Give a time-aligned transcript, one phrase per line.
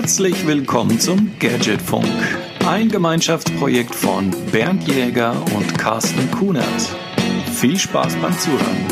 [0.00, 2.06] Herzlich willkommen zum Gadgetfunk,
[2.66, 6.64] ein Gemeinschaftsprojekt von Bernd Jäger und Carsten Kunert.
[7.52, 8.86] Viel Spaß beim Zuhören.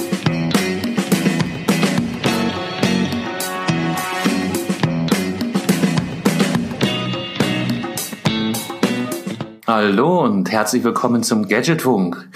[9.66, 12.28] Hallo und herzlich willkommen zum Gadgetfunk.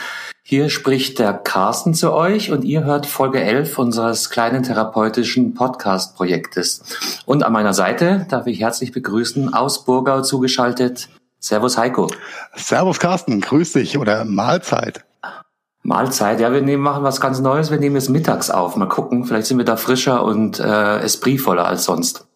[0.52, 6.82] Hier spricht der Carsten zu euch und ihr hört Folge 11 unseres kleinen therapeutischen Podcast-Projektes.
[7.24, 12.10] Und an meiner Seite darf ich herzlich begrüßen, aus Burgau zugeschaltet, Servus Heiko.
[12.54, 15.06] Servus Carsten, grüß dich oder Mahlzeit.
[15.84, 18.76] Mahlzeit, ja, wir nehmen, machen was ganz Neues, wir nehmen es mittags auf.
[18.76, 22.26] Mal gucken, vielleicht sind wir da frischer und äh, espritvoller als sonst.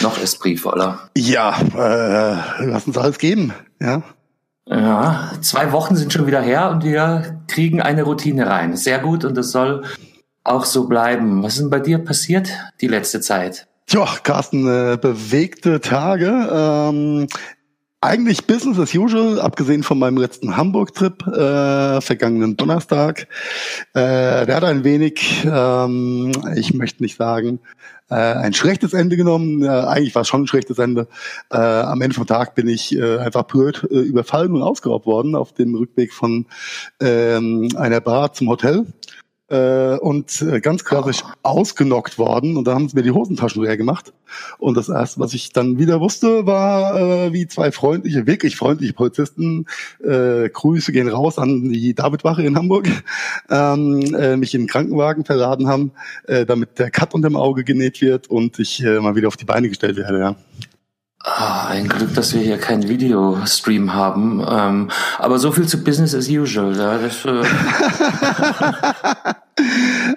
[0.00, 1.10] Noch espritvoller.
[1.14, 3.52] Ja, äh, lass uns alles geben,
[3.82, 4.02] ja.
[4.68, 8.76] Ja, zwei Wochen sind schon wieder her und wir kriegen eine Routine rein.
[8.76, 9.84] Sehr gut und das soll
[10.42, 11.42] auch so bleiben.
[11.42, 13.68] Was ist denn bei dir passiert die letzte Zeit?
[13.86, 16.48] Tja, Carsten, äh, bewegte Tage.
[16.52, 17.28] Ähm,
[18.00, 23.26] eigentlich Business as usual, abgesehen von meinem letzten Hamburg-Trip äh, vergangenen Donnerstag.
[23.94, 27.60] Äh, der hat ein wenig, ähm, ich möchte nicht sagen,
[28.08, 29.64] äh, ein schlechtes Ende genommen.
[29.64, 31.08] Äh, eigentlich war es schon ein schlechtes Ende.
[31.50, 35.34] Äh, am Ende vom Tag bin ich äh, einfach blöd äh, überfallen und ausgeraubt worden
[35.34, 36.46] auf dem Rückweg von
[37.00, 38.86] ähm, einer Bar zum Hotel
[39.48, 42.56] äh, und äh, ganz klassisch ausgenockt worden.
[42.56, 44.12] Und da haben sie mir die Hosentaschen leer gemacht.
[44.58, 48.92] Und das erste, was ich dann wieder wusste, war, äh, wie zwei freundliche, wirklich freundliche
[48.92, 49.66] Polizisten,
[50.04, 52.88] äh, Grüße gehen raus an die Davidwache in Hamburg,
[53.50, 55.92] ähm, äh, mich in den Krankenwagen verladen haben,
[56.26, 59.36] äh, damit der Cut unter dem Auge genäht wird und ich äh, mal wieder auf
[59.36, 60.18] die Beine gestellt werde.
[60.18, 60.36] Ja.
[61.28, 64.46] Ah, ein Glück, dass wir hier keinen Videostream haben.
[64.48, 66.76] Ähm, aber so viel zu Business as usual.
[66.76, 67.42] Ja, das, äh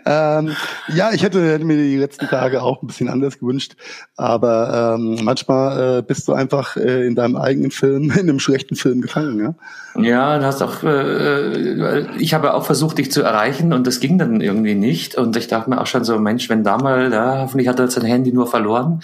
[0.05, 0.55] ähm,
[0.89, 3.73] ja, ich hätte, hätte, mir die letzten Tage auch ein bisschen anders gewünscht.
[4.17, 8.75] Aber ähm, manchmal äh, bist du einfach äh, in deinem eigenen Film, in einem schlechten
[8.75, 9.55] Film gefangen.
[9.95, 10.83] Ja, ja du hast auch.
[10.83, 15.15] Äh, ich habe auch versucht, dich zu erreichen und das ging dann irgendwie nicht.
[15.15, 17.89] Und ich dachte mir auch schon so, Mensch, wenn da mal, ja, hoffentlich hat er
[17.89, 19.01] sein Handy nur verloren.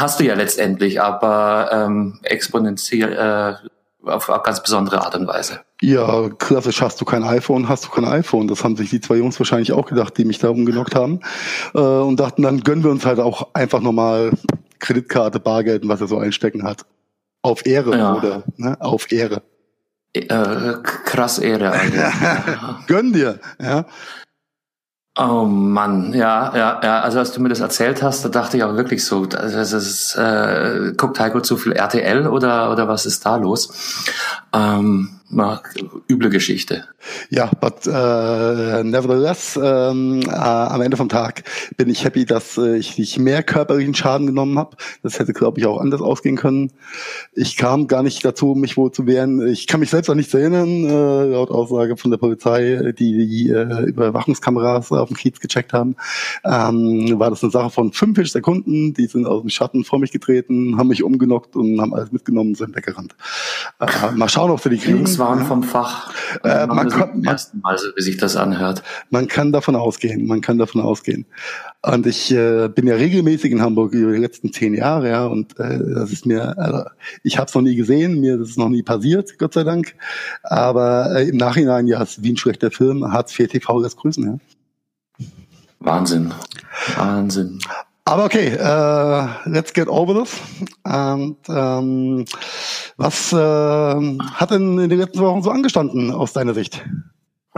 [0.00, 5.60] Hast du ja letztendlich, aber ähm, exponentiell äh, auf eine ganz besondere Art und Weise.
[5.80, 8.48] Ja, klassisch hast du kein iPhone, hast du kein iPhone.
[8.48, 11.20] Das haben sich die zwei Jungs wahrscheinlich auch gedacht, die mich da umgenockt haben.
[11.74, 14.32] Äh, und dachten, dann gönnen wir uns halt auch einfach nochmal
[14.78, 16.84] Kreditkarte, Bargeld und was er so einstecken hat.
[17.42, 18.14] Auf Ehre, ja.
[18.14, 18.44] oder?
[18.56, 18.76] Ne?
[18.80, 19.42] Auf Ehre.
[20.14, 20.26] Äh,
[20.82, 21.72] krass Ehre.
[21.72, 21.96] Also.
[22.86, 23.86] Gönn dir, ja.
[25.14, 27.00] Oh Mann, ja, ja, ja.
[27.00, 30.14] Also als du mir das erzählt hast, da dachte ich auch wirklich so, das ist,
[30.16, 34.06] äh, guckt Heiko zu viel RTL oder oder was ist da los?
[34.54, 35.60] Ähm, na,
[36.08, 36.86] üble Geschichte.
[37.30, 41.44] Ja, but uh, nevertheless, ähm, äh, am Ende vom Tag
[41.76, 44.76] bin ich happy, dass äh, ich nicht mehr körperlichen Schaden genommen habe.
[45.02, 46.72] Das hätte, glaube ich, auch anders ausgehen können.
[47.32, 49.46] Ich kam gar nicht dazu, mich wohl zu wehren.
[49.46, 53.48] Ich kann mich selbst auch nicht erinnern, äh, laut Aussage von der Polizei, die die
[53.50, 55.96] äh, Überwachungskameras auf dem Kiez gecheckt haben.
[56.44, 58.94] Ähm, war das eine Sache von 45 Sekunden.
[58.94, 62.54] Die sind aus dem Schatten vor mich getreten, haben mich umgenockt und haben alles mitgenommen,
[62.54, 63.14] sind weggerannt.
[63.80, 65.44] Äh, mal schauen, ob sie die kriegen waren ja.
[65.44, 66.12] vom Fach.
[66.42, 68.82] Äh, kann, man, ersten Mal, so wie sich das anhört.
[69.10, 71.26] Man kann davon ausgehen, man kann davon ausgehen.
[71.82, 75.58] Und ich äh, bin ja regelmäßig in Hamburg über die letzten zehn Jahre, ja, und
[75.58, 76.84] äh, das ist mir, also,
[77.22, 79.94] ich habe es noch nie gesehen, mir ist es noch nie passiert, Gott sei Dank.
[80.42, 83.96] Aber äh, im Nachhinein, ja, es ist wie ein schlechter Film, Hartz IV TV das
[83.96, 85.26] Grüßen, ja.
[85.80, 86.32] Wahnsinn.
[86.96, 87.58] Wahnsinn.
[88.04, 90.36] Aber okay, äh, let's get over this.
[90.82, 92.24] Und ähm,
[92.96, 96.84] was äh, hat denn in den letzten Wochen so angestanden aus deiner Sicht?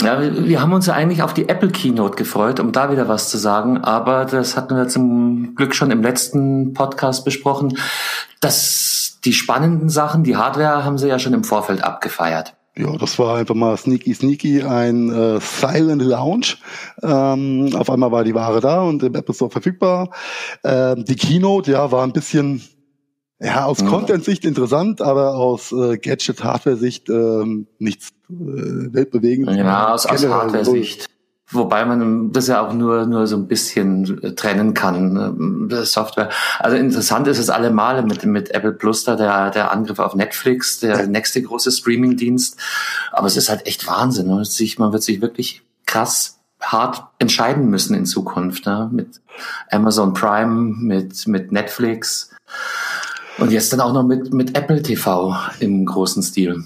[0.03, 3.31] Ja, wir haben uns ja eigentlich auf die Apple Keynote gefreut, um da wieder was
[3.31, 7.79] zu sagen, aber das hatten wir zum Glück schon im letzten Podcast besprochen.
[8.41, 12.55] dass die spannenden Sachen, die Hardware, haben sie ja schon im Vorfeld abgefeiert.
[12.77, 16.57] Ja, das war einfach mal sneaky sneaky, ein äh, Silent Lounge.
[17.03, 20.11] Ähm, auf einmal war die Ware da und im Apple Store verfügbar.
[20.65, 22.63] Ähm, die Keynote, ja, war ein bisschen
[23.41, 23.89] ja, aus mhm.
[23.89, 29.51] Content-Sicht interessant, aber aus äh, Gadget-Hardware-Sicht ähm, nichts äh, weltbewegend.
[29.51, 31.09] Ja, aus, aus Hardware-Sicht.
[31.51, 36.31] Wobei man das ja auch nur, nur so ein bisschen äh, trennen kann, äh, Software.
[36.59, 40.81] Also interessant ist es allemal mit, mit Apple Plus da, der, der Angriff auf Netflix,
[40.81, 41.07] der ja.
[41.07, 42.59] nächste große Streaming-Dienst.
[43.13, 44.29] Aber es ist halt echt Wahnsinn.
[44.29, 48.89] Man wird sich, man wird sich wirklich krass hart entscheiden müssen in Zukunft, ne?
[48.91, 49.21] mit
[49.71, 52.31] Amazon Prime, mit, mit Netflix.
[53.39, 56.63] Und jetzt dann auch noch mit, mit Apple TV im großen Stil.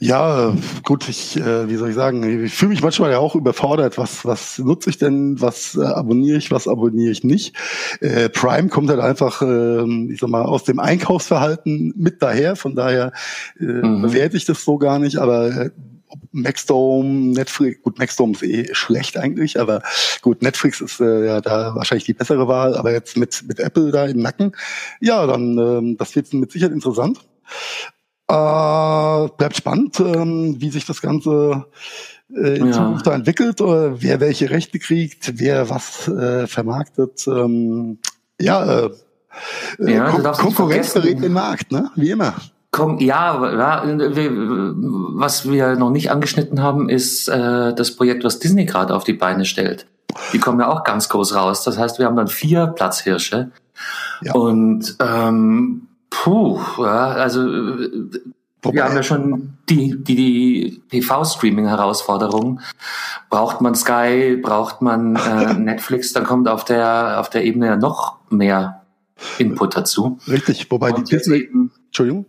[0.00, 3.98] Ja, gut, ich, äh, wie soll ich sagen, ich fühle mich manchmal ja auch überfordert.
[3.98, 5.40] Was, was nutze ich denn?
[5.40, 6.50] Was äh, abonniere ich?
[6.50, 7.54] Was abonniere ich nicht?
[8.00, 12.56] Äh, Prime kommt halt einfach, äh, ich sag mal, aus dem Einkaufsverhalten mit daher.
[12.56, 13.12] Von daher
[13.60, 14.02] äh, mhm.
[14.02, 15.18] bewerte ich das so gar nicht.
[15.18, 15.70] Aber äh,
[16.32, 19.82] Maxdome, Netflix, gut, Maxdome ist eh schlecht eigentlich, aber
[20.22, 23.90] gut, Netflix ist äh, ja da wahrscheinlich die bessere Wahl, aber jetzt mit, mit Apple
[23.90, 24.52] da im Nacken,
[25.00, 27.20] ja, dann, ähm, das wird mit Sicherheit interessant.
[28.28, 31.66] Äh, bleibt spannend, ähm, wie sich das Ganze
[32.32, 32.72] äh, in ja.
[32.72, 37.26] Zukunft da entwickelt, oder wer welche Rechte kriegt, wer was äh, vermarktet.
[37.26, 37.98] Ähm,
[38.40, 38.90] ja, äh,
[39.80, 41.90] ja Kon Konkurrenz berät den Markt, ne?
[41.96, 42.36] Wie immer.
[42.72, 48.64] Komm, ja, ja, was wir noch nicht angeschnitten haben, ist äh, das Projekt, was Disney
[48.64, 49.86] gerade auf die Beine stellt.
[50.32, 51.64] Die kommen ja auch ganz groß raus.
[51.64, 53.50] Das heißt, wir haben dann vier Platzhirsche.
[54.22, 54.34] Ja.
[54.34, 57.40] Und ähm, puh, ja, also
[58.62, 62.60] Wobei, wir haben ja schon die, die, die TV-Streaming-Herausforderung.
[63.30, 67.76] Braucht man Sky, braucht man äh, Netflix, dann kommt auf der, auf der Ebene ja
[67.76, 68.82] noch mehr
[69.38, 70.18] Input dazu.
[70.28, 71.48] Richtig, wobei Und die Disney,
[71.86, 72.26] Entschuldigung?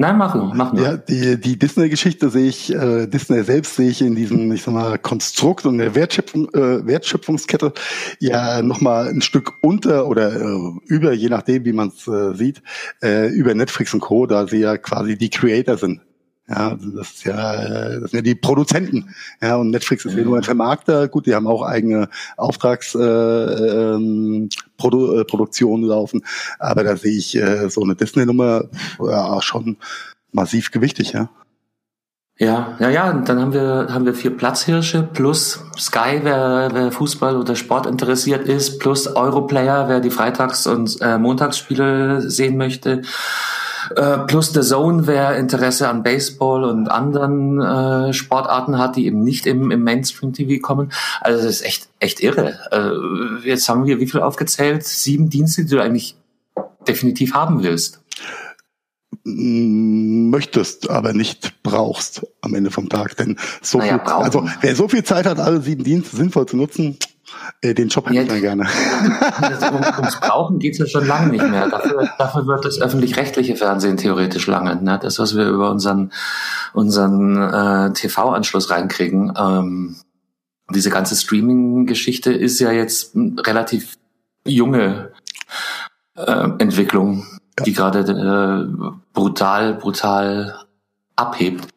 [0.00, 0.82] Nein, mach nur, mach nur.
[0.82, 4.72] Ja, die, die Disney-Geschichte sehe ich, äh, Disney selbst sehe ich in diesem, ich sag
[4.72, 7.74] mal, Konstrukt und der Wertschöpfung, äh, Wertschöpfungskette
[8.18, 12.62] ja nochmal ein Stück unter oder äh, über, je nachdem, wie man es äh, sieht,
[13.02, 16.00] äh, über Netflix und Co., da sie ja quasi die Creator sind.
[16.50, 19.14] Ja, also das ist ja, das sind ja die Produzenten.
[19.40, 21.06] Ja, und Netflix ist ja nur ein Vermarkter.
[21.06, 26.24] Gut, die haben auch eigene Auftragsproduktionen äh, ähm, Produ äh, Produktionen laufen.
[26.58, 28.64] Aber da sehe ich äh, so eine Disney-Nummer
[28.98, 29.76] ja, schon
[30.32, 31.30] massiv gewichtig, ja.
[32.36, 36.90] Ja, ja, ja, und dann haben wir, haben wir vier Platzhirsche plus Sky, wer, wer
[36.90, 43.02] Fußball oder Sport interessiert ist, plus Europlayer, wer die Freitags- und äh, Montagsspiele sehen möchte
[43.96, 49.22] äh, plus The Zone, wer Interesse an Baseball und anderen äh, Sportarten hat, die eben
[49.22, 50.92] nicht im, im Mainstream-TV kommen.
[51.20, 52.58] Also das ist echt, echt irre.
[52.70, 54.84] Äh, jetzt haben wir wie viel aufgezählt?
[54.84, 56.16] Sieben Dienste, die du eigentlich
[56.86, 58.00] definitiv haben willst
[59.24, 63.16] möchtest, aber nicht brauchst am Ende vom Tag.
[63.16, 66.56] Denn so naja, viel, also wer so viel Zeit hat, alle sieben Dienste sinnvoll zu
[66.56, 66.96] nutzen,
[67.62, 68.66] äh, den Job hätte ja, ich dann gerne.
[69.70, 71.68] Um, ums Brauchen geht's ja schon lange nicht mehr.
[71.68, 74.76] Dafür, dafür wird das öffentlich-rechtliche Fernsehen theoretisch lange.
[74.76, 74.98] Ne?
[75.00, 76.12] Das, was wir über unseren,
[76.72, 79.32] unseren äh, TV-Anschluss reinkriegen.
[79.36, 79.96] Ähm,
[80.72, 83.96] diese ganze Streaming-Geschichte ist ja jetzt relativ
[84.46, 85.12] junge
[86.16, 87.26] äh, Entwicklung,
[87.58, 87.64] ja.
[87.64, 90.60] die gerade äh, brutal, brutal
[91.16, 91.68] abhebt.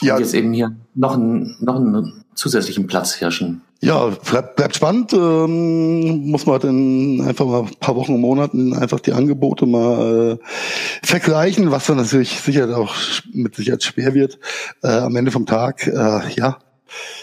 [0.00, 0.18] Und ja.
[0.18, 3.62] jetzt eben hier noch, ein, noch einen zusätzlichen Platz herrschen.
[3.80, 5.12] Ja, bleibt, bleibt spannend.
[5.12, 11.06] Ähm, muss man dann einfach mal ein paar Wochen, Monaten einfach die Angebote mal äh,
[11.06, 12.94] vergleichen, was dann natürlich sicher auch
[13.32, 14.38] mit Sicherheit schwer wird.
[14.82, 16.58] Äh, am Ende vom Tag, äh, ja,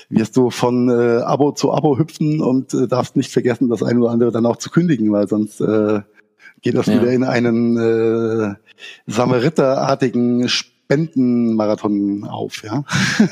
[0.09, 3.99] wirst du von äh, Abo zu Abo hüpfen und äh, darfst nicht vergessen, das eine
[3.99, 6.01] oder andere dann auch zu kündigen, weil sonst äh,
[6.61, 7.01] geht das ja.
[7.01, 8.55] wieder in einen äh,
[9.07, 10.47] Samariterartigen
[10.85, 12.83] Spendenmarathon auf, ja.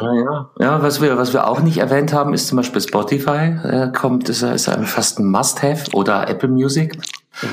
[0.00, 0.50] ja, ja.
[0.58, 3.56] ja, was wir, was wir auch nicht erwähnt haben, ist zum Beispiel Spotify.
[3.64, 6.98] Äh, kommt, ist, ist ein fast ein Must-Have oder Apple Music.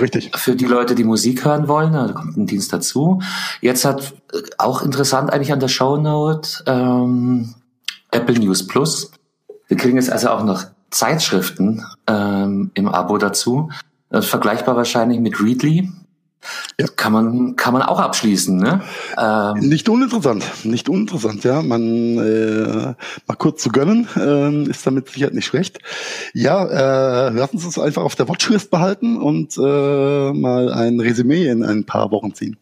[0.01, 0.31] Richtig.
[0.35, 3.21] Für die Leute, die Musik hören wollen, da kommt ein Dienst dazu.
[3.61, 7.55] Jetzt hat äh, auch interessant eigentlich an der Shownote ähm,
[8.11, 9.11] Apple News Plus.
[9.67, 13.69] Wir kriegen jetzt also auch noch Zeitschriften ähm, im Abo dazu.
[14.09, 15.91] Ist vergleichbar wahrscheinlich mit Readly.
[16.79, 16.87] Ja.
[16.87, 18.81] Kann man, kann man auch abschließen, ne?
[19.17, 21.61] Ähm, nicht uninteressant, nicht uninteressant, ja.
[21.61, 22.93] Man äh,
[23.27, 25.79] mal kurz zu gönnen, äh, ist damit sicher nicht schlecht.
[26.33, 31.47] Ja, äh, lassen Sie es einfach auf der Watchlist behalten und äh, mal ein Resümee
[31.47, 32.57] in ein paar Wochen ziehen.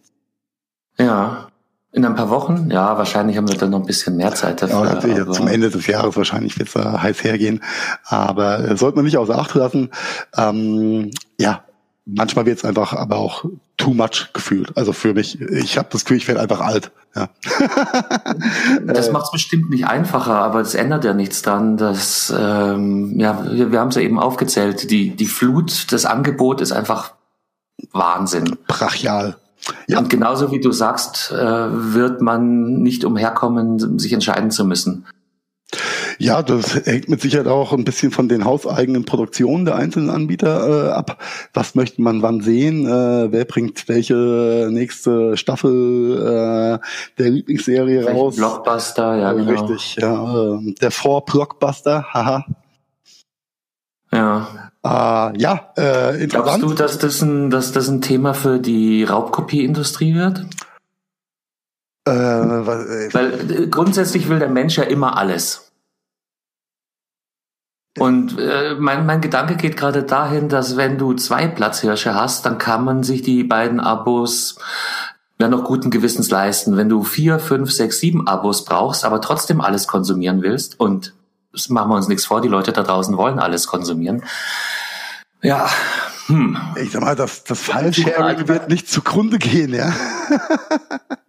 [0.98, 1.48] Ja,
[1.94, 2.72] in ein paar Wochen?
[2.72, 4.84] Ja, wahrscheinlich haben wir dann noch ein bisschen mehr Zeit dafür.
[4.84, 7.62] Ja, natürlich, zum Ende des Jahres wahrscheinlich wird es da heiß hergehen.
[8.06, 9.92] Aber äh, sollte man nicht außer Acht lassen.
[10.36, 11.64] Ähm, ja,
[12.06, 13.46] manchmal wird es einfach aber auch
[13.78, 14.76] too much gefühlt.
[14.78, 16.92] Also für mich, ich habe das Gefühl, ich werde einfach alt.
[17.16, 17.30] Ja.
[18.86, 21.78] das macht es bestimmt nicht einfacher, aber es ändert ja nichts dran.
[21.78, 26.62] Dass, ähm, ja, wir, wir haben es ja eben aufgezählt, die, die Flut, das Angebot
[26.62, 27.14] ist einfach
[27.92, 28.58] Wahnsinn.
[28.68, 29.38] Brachial.
[29.88, 30.00] Ja.
[30.00, 35.06] Und genauso wie du sagst, äh, wird man nicht umherkommen, sich entscheiden zu müssen.
[36.24, 40.88] Ja, das hängt mit Sicherheit auch ein bisschen von den hauseigenen Produktionen der einzelnen Anbieter
[40.88, 41.22] äh, ab.
[41.54, 42.88] Was möchte man wann sehen?
[42.88, 48.38] Äh, wer bringt welche nächste Staffel äh, der Lieblingsserie Welchen raus?
[48.38, 49.52] Blockbuster, ja, genau.
[49.52, 50.56] Richtig, ja.
[50.56, 52.46] Äh, der Vor-Blockbuster, haha.
[54.14, 54.48] Ja,
[54.84, 55.30] Ja.
[55.32, 56.62] Äh, ja, äh, interessant.
[56.62, 60.46] Glaubst du, dass das ein, dass das ein Thema für die Raubkopieindustrie wird?
[62.06, 65.73] Äh, was, äh, Weil äh, grundsätzlich will der Mensch ja immer alles.
[68.00, 72.58] Und äh, mein, mein Gedanke geht gerade dahin, dass wenn du zwei Platzhirsche hast, dann
[72.58, 74.58] kann man sich die beiden Abos
[75.38, 76.78] dann noch guten Gewissens leisten.
[76.78, 81.14] Wenn du vier, fünf, sechs, sieben Abos brauchst, aber trotzdem alles konsumieren willst und
[81.52, 84.24] das machen wir uns nichts vor, die Leute da draußen wollen alles konsumieren.
[85.44, 85.70] Ja,
[86.28, 86.58] hm.
[86.78, 89.94] Ich sag mal, das, das File-Sharing wird nicht zugrunde gehen, ja.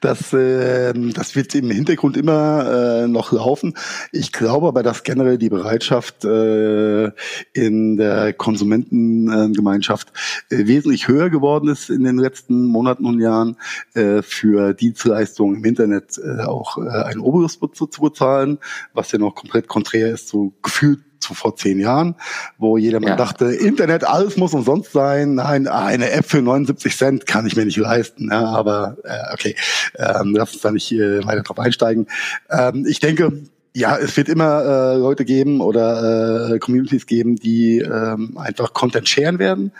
[0.00, 3.74] Das, äh, das wird im Hintergrund immer äh, noch laufen.
[4.12, 7.10] Ich glaube aber, dass generell die Bereitschaft äh,
[7.52, 10.12] in der Konsumentengemeinschaft
[10.50, 13.56] äh, wesentlich höher geworden ist in den letzten Monaten und Jahren,
[13.94, 18.58] äh, für Dienstleistungen im Internet äh, auch äh, ein Obolus zu, zu bezahlen,
[18.92, 22.14] was ja noch komplett konträr ist, so gefühlt zu vor zehn Jahren,
[22.58, 23.16] wo jeder mal ja.
[23.16, 25.34] dachte, Internet, alles muss umsonst sein.
[25.34, 28.28] Nein, eine App für 79 Cent kann ich mir nicht leisten.
[28.30, 29.56] Ja, aber äh, okay,
[29.96, 32.06] ähm, lass uns da nicht äh, weiter drauf einsteigen.
[32.50, 33.32] Ähm, ich denke,
[33.76, 39.08] ja, es wird immer äh, Leute geben oder äh, Communities geben, die ähm, einfach Content
[39.08, 39.72] sharen werden.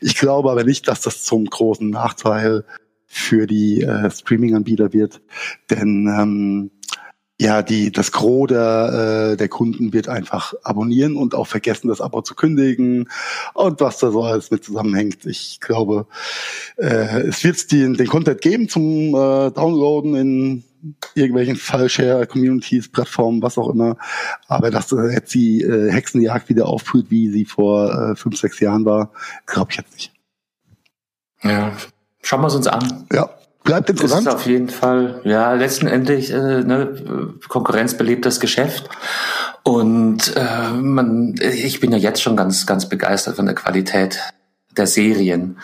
[0.00, 2.64] Ich glaube aber nicht, dass das zum großen Nachteil
[3.06, 5.22] für die äh, Streaming-Anbieter wird,
[5.70, 6.70] denn ähm,
[7.40, 12.00] ja, die, das Gros der, äh, der Kunden wird einfach abonnieren und auch vergessen, das
[12.00, 13.08] Abo zu kündigen
[13.54, 15.24] und was da so alles mit zusammenhängt.
[15.24, 16.06] Ich glaube,
[16.76, 20.64] äh, es wird den, den Content geben zum äh, Downloaden in
[21.14, 23.96] irgendwelchen Fallshare, Communities, Plattformen, was auch immer.
[24.48, 28.58] Aber dass äh, jetzt die äh, Hexenjagd wieder aufführt, wie sie vor äh, fünf, sechs
[28.58, 29.12] Jahren war,
[29.46, 30.12] glaube ich jetzt nicht.
[31.42, 31.76] Ja,
[32.22, 33.06] schauen wir es uns an.
[33.12, 33.30] Ja.
[33.68, 34.26] Bleibt interessant.
[34.26, 38.88] Das ist auf jeden Fall, ja, letzten Endes äh, ne, Konkurrenz belebt das Geschäft.
[39.62, 44.20] Und äh, man, ich bin ja jetzt schon ganz, ganz begeistert von der Qualität
[44.74, 45.58] der Serien.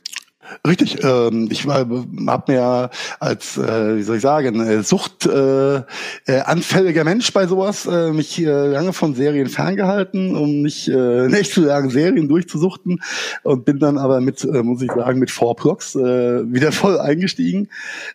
[0.67, 2.05] Richtig, ähm, ich habe
[2.49, 5.87] mir als, äh, wie soll ich sagen, äh, suchtanfälliger
[6.27, 11.29] äh, äh, Mensch bei sowas äh, mich äh, lange von Serien ferngehalten, um nicht äh,
[11.35, 13.01] nicht zu sagen Serien durchzusuchten
[13.43, 16.99] und bin dann aber mit, äh, muss ich sagen, mit Four Blocks äh, wieder voll
[16.99, 17.69] eingestiegen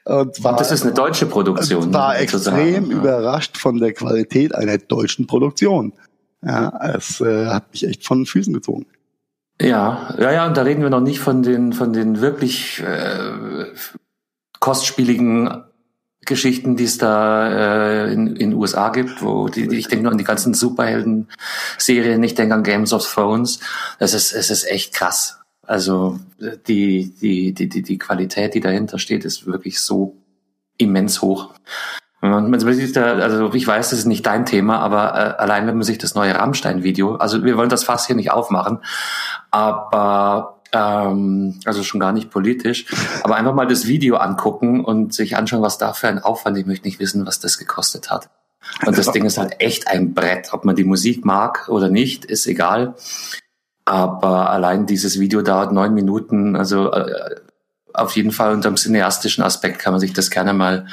[0.06, 0.56] und war.
[0.58, 1.94] Das ist eine deutsche Produktion.
[1.94, 2.98] War extrem ja.
[2.98, 5.94] überrascht von der Qualität einer deutschen Produktion.
[6.42, 8.86] Ja, es äh, hat mich echt von den Füßen gezogen.
[9.62, 13.66] Ja, ja, ja, und da reden wir noch nicht von den, von den wirklich äh,
[14.60, 15.64] kostspieligen
[16.26, 20.18] Geschichten, die es da äh, in in USA gibt, wo die, ich denke nur an
[20.18, 23.60] die ganzen Superhelden-Serien, ich denke an Games of Thrones.
[24.00, 25.40] Das ist, es ist echt krass.
[25.64, 26.20] Also
[26.68, 30.18] die, die, die, die, die Qualität, die dahinter steht, ist wirklich so
[30.78, 31.54] immens hoch.
[32.22, 35.68] Man, man sieht da, also ich weiß, das ist nicht dein Thema, aber äh, allein
[35.68, 38.80] wenn man sich das neue Rammstein-Video, also wir wollen das Fass hier nicht aufmachen,
[39.52, 42.86] aber ähm, also schon gar nicht politisch,
[43.24, 46.66] aber einfach mal das Video angucken und sich anschauen, was da für ein Aufwand, ich
[46.66, 48.30] möchte nicht wissen, was das gekostet hat.
[48.86, 50.50] Und das Ding ist halt echt ein Brett.
[50.52, 52.96] Ob man die Musik mag oder nicht, ist egal.
[53.86, 56.56] Aber allein dieses Video dauert neun Minuten.
[56.56, 57.36] Also äh,
[57.94, 60.88] auf jeden Fall unter dem cineastischen Aspekt kann man sich das gerne mal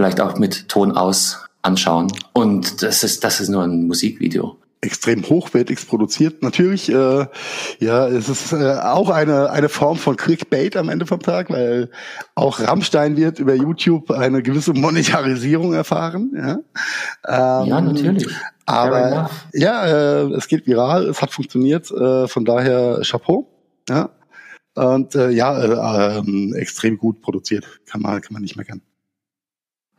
[0.00, 2.10] vielleicht auch mit Ton aus anschauen.
[2.32, 6.42] Und das ist, das ist nur ein Musikvideo extrem hochwertig produziert.
[6.42, 7.26] Natürlich, äh,
[7.80, 11.90] ja, es ist äh, auch eine eine Form von Clickbait am Ende vom Tag, weil
[12.34, 16.30] auch Rammstein wird über YouTube eine gewisse Monetarisierung erfahren.
[16.34, 18.26] Ja, ähm, ja natürlich.
[18.64, 21.90] Aber ja, äh, es geht viral, es hat funktioniert.
[21.90, 23.50] Äh, von daher Chapeau.
[23.86, 24.08] Ja.
[24.76, 28.80] Und äh, ja, äh, äh, extrem gut produziert, kann man kann man nicht meckern.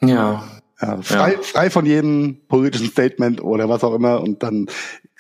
[0.04, 0.44] Ja.
[0.82, 1.42] ja frei, ja.
[1.42, 4.22] frei von jedem politischen Statement oder was auch immer.
[4.22, 4.68] Und dann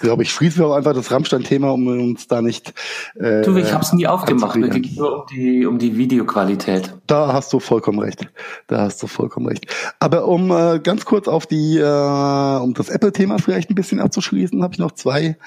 [0.02, 2.74] glaube ich, schließen wir auch einfach das Rammstein-Thema, um uns da nicht.
[3.16, 4.56] Äh, du, ich habe es nie aufgemacht.
[4.56, 6.94] Mir ging nur um die, um die Videoqualität.
[7.08, 8.28] Da hast du vollkommen recht.
[8.68, 9.66] Da hast du vollkommen recht.
[10.00, 14.62] Aber um äh, ganz kurz auf die, äh, um das Apple-Thema vielleicht ein bisschen abzuschließen,
[14.64, 15.38] habe ich noch zwei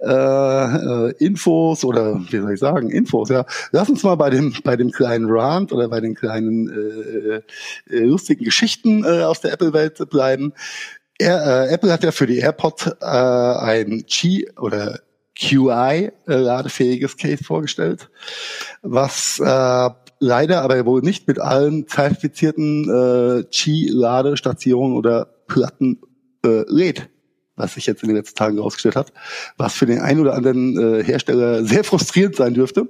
[0.00, 3.28] äh, äh, Infos oder wie soll ich sagen, Infos.
[3.28, 7.94] Ja, lass uns mal bei dem bei dem kleinen Rant oder bei den kleinen äh,
[7.94, 10.52] äh, lustigen Geschichten äh, aus der Apple-Welt bleiben.
[11.18, 15.00] Er, äh, Apple hat ja für die AirPod äh, ein Qi oder
[15.38, 18.10] QI äh, ladefähiges Case vorgestellt,
[18.82, 26.00] was äh, leider aber wohl nicht mit allen zertifizierten äh, Qi-Ladestationen oder Platten
[26.44, 27.08] äh, lädt,
[27.56, 29.12] was sich jetzt in den letzten Tagen herausgestellt hat,
[29.56, 32.88] was für den einen oder anderen äh, Hersteller sehr frustrierend sein dürfte,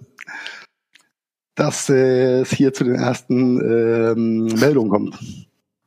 [1.55, 5.19] dass äh, es hier zu den ersten ähm, Meldungen kommt.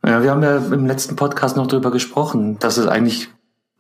[0.05, 3.29] Ja, wir haben ja im letzten Podcast noch drüber gesprochen, dass es eigentlich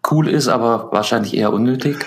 [0.09, 2.03] cool ist, aber wahrscheinlich eher unnötig.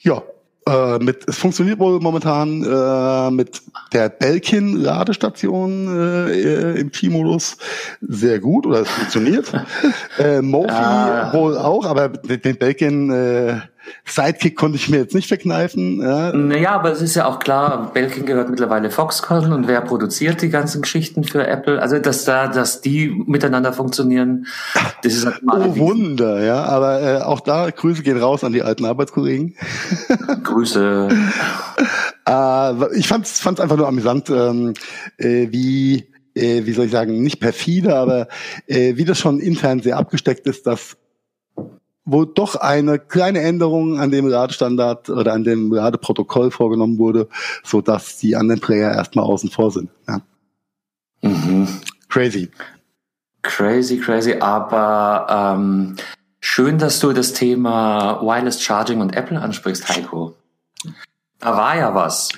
[0.00, 0.22] Ja,
[0.66, 7.58] äh, mit, es funktioniert wohl momentan äh, mit der Belkin-Ladestation äh, im T-Modus
[8.00, 9.52] sehr gut oder es funktioniert.
[10.18, 11.32] äh, Mofi ah.
[11.32, 13.60] wohl auch, aber den Belkin äh,
[14.04, 16.00] Sidekick konnte ich mir jetzt nicht verkneifen.
[16.00, 16.32] Ja.
[16.32, 20.50] Naja, aber es ist ja auch klar, Belkin gehört mittlerweile Foxconn und wer produziert die
[20.50, 21.80] ganzen Geschichten für Apple?
[21.80, 24.46] Also, dass da, dass die miteinander funktionieren,
[25.02, 26.64] das ist halt mal Oh, Wunder, ja.
[26.64, 29.56] Aber äh, auch da, Grüße gehen raus an die alten Arbeitskollegen.
[30.42, 31.08] Grüße.
[32.28, 34.74] äh, ich fand's, fand's einfach nur amüsant, ähm,
[35.18, 38.28] äh, wie äh, wie soll ich sagen, nicht perfide, aber
[38.66, 40.96] äh, wie das schon intern sehr abgesteckt ist, dass
[42.06, 47.28] wo doch eine kleine Änderung an dem Radestandard oder an dem Radeprotokoll vorgenommen wurde,
[47.64, 49.90] so dass die anderen Player erstmal außen vor sind.
[50.08, 50.22] Ja.
[51.22, 51.68] Mhm.
[52.08, 52.50] Crazy.
[53.42, 54.36] Crazy, crazy.
[54.38, 55.26] Aber
[55.58, 55.96] ähm,
[56.40, 60.34] schön, dass du das Thema Wireless Charging und Apple ansprichst, Heiko.
[61.40, 62.28] Da war ja was.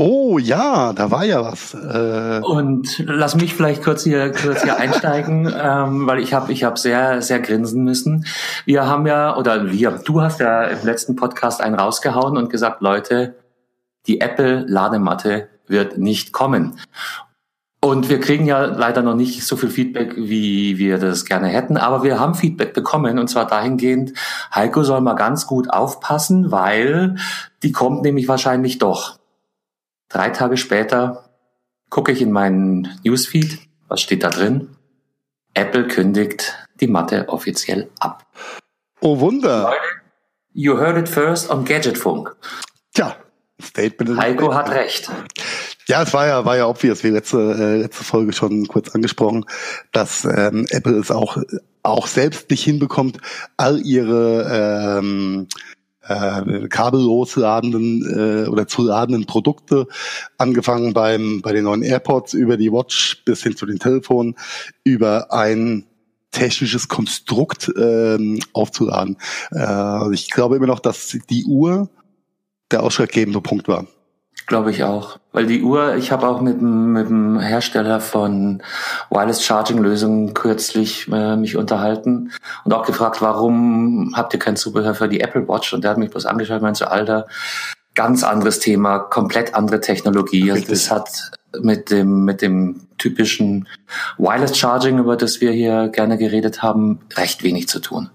[0.00, 1.74] Oh ja, da war ja was.
[1.74, 6.62] Äh und lass mich vielleicht kurz hier kurz hier einsteigen, ähm, weil ich habe ich
[6.62, 8.24] habe sehr sehr grinsen müssen.
[8.64, 12.80] Wir haben ja oder wir, du hast ja im letzten Podcast einen rausgehauen und gesagt,
[12.80, 13.34] Leute,
[14.06, 16.78] die Apple Ladematte wird nicht kommen.
[17.80, 21.76] Und wir kriegen ja leider noch nicht so viel Feedback, wie wir das gerne hätten,
[21.76, 24.12] aber wir haben Feedback bekommen und zwar dahingehend,
[24.54, 27.16] Heiko soll mal ganz gut aufpassen, weil
[27.64, 29.17] die kommt nämlich wahrscheinlich doch.
[30.08, 31.28] Drei Tage später
[31.90, 33.58] gucke ich in meinen Newsfeed.
[33.88, 34.76] Was steht da drin?
[35.54, 38.26] Apple kündigt die Matte offiziell ab.
[39.00, 39.72] Oh Wunder.
[40.52, 42.34] you heard it first on Gadgetfunk.
[42.94, 43.16] Tja,
[43.60, 44.18] Statement.
[44.18, 45.10] Heiko hat recht.
[45.88, 49.44] Ja, es war ja, war ja obvious, wie letzte, äh, letzte Folge schon kurz angesprochen,
[49.92, 51.38] dass ähm, Apple es auch,
[51.82, 53.18] auch selbst nicht hinbekommt,
[53.56, 55.48] all ihre ähm,
[56.08, 59.86] äh, kabellos ladenden äh, oder zu ladenden Produkte,
[60.36, 64.34] angefangen beim bei den neuen AirPods über die Watch bis hin zu den Telefonen,
[64.84, 65.84] über ein
[66.30, 69.16] technisches Konstrukt ähm, aufzuladen.
[69.52, 71.88] Äh, ich glaube immer noch, dass die Uhr
[72.70, 73.86] der ausschlaggebende Punkt war.
[74.48, 75.18] Glaube ich auch.
[75.32, 78.62] Weil die Uhr, ich habe auch mit, mit dem Hersteller von
[79.10, 82.32] Wireless Charging Lösungen kürzlich äh, mich unterhalten
[82.64, 85.74] und auch gefragt, warum habt ihr kein Zubehör für die Apple Watch?
[85.74, 87.26] Und der hat mich bloß angeschaut und meinte Alter,
[87.94, 90.50] ganz anderes Thema, komplett andere Technologie.
[90.50, 91.30] Also das hat
[91.60, 93.68] mit dem, mit dem typischen
[94.16, 98.08] Wireless Charging, über das wir hier gerne geredet haben, recht wenig zu tun.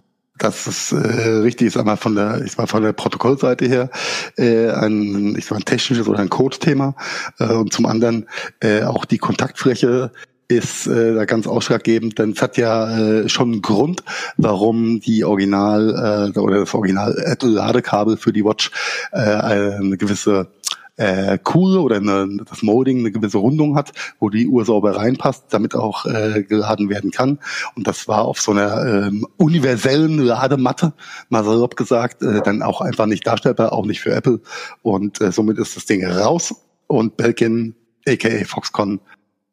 [0.44, 3.90] Das ist äh, richtig, ist einmal von der, ich mal von der Protokollseite her
[4.38, 6.96] äh, ein, ich sag mal, ein technisches oder ein Code-Thema.
[7.40, 8.28] Äh, und zum anderen
[8.60, 10.12] äh, auch die Kontaktfläche
[10.50, 14.04] ist äh, da ganz ausschlaggebend, denn es hat ja äh, schon einen Grund,
[14.36, 18.70] warum die Original äh, oder das Original Apple Ladekabel für die Watch
[19.14, 20.52] äh, eine gewisse
[20.96, 25.46] äh, cool oder eine, das Molding eine gewisse Rundung hat, wo die Uhr sauber reinpasst,
[25.50, 27.40] damit auch äh, geladen werden kann.
[27.76, 30.94] Und das war auf so einer ähm, universellen Ladematte,
[31.30, 34.42] mal salopp gesagt, äh, dann auch einfach nicht darstellbar, auch nicht für Apple.
[34.82, 36.54] Und äh, somit ist das Ding raus
[36.88, 37.76] und Belkin,
[38.08, 39.00] aka Foxconn,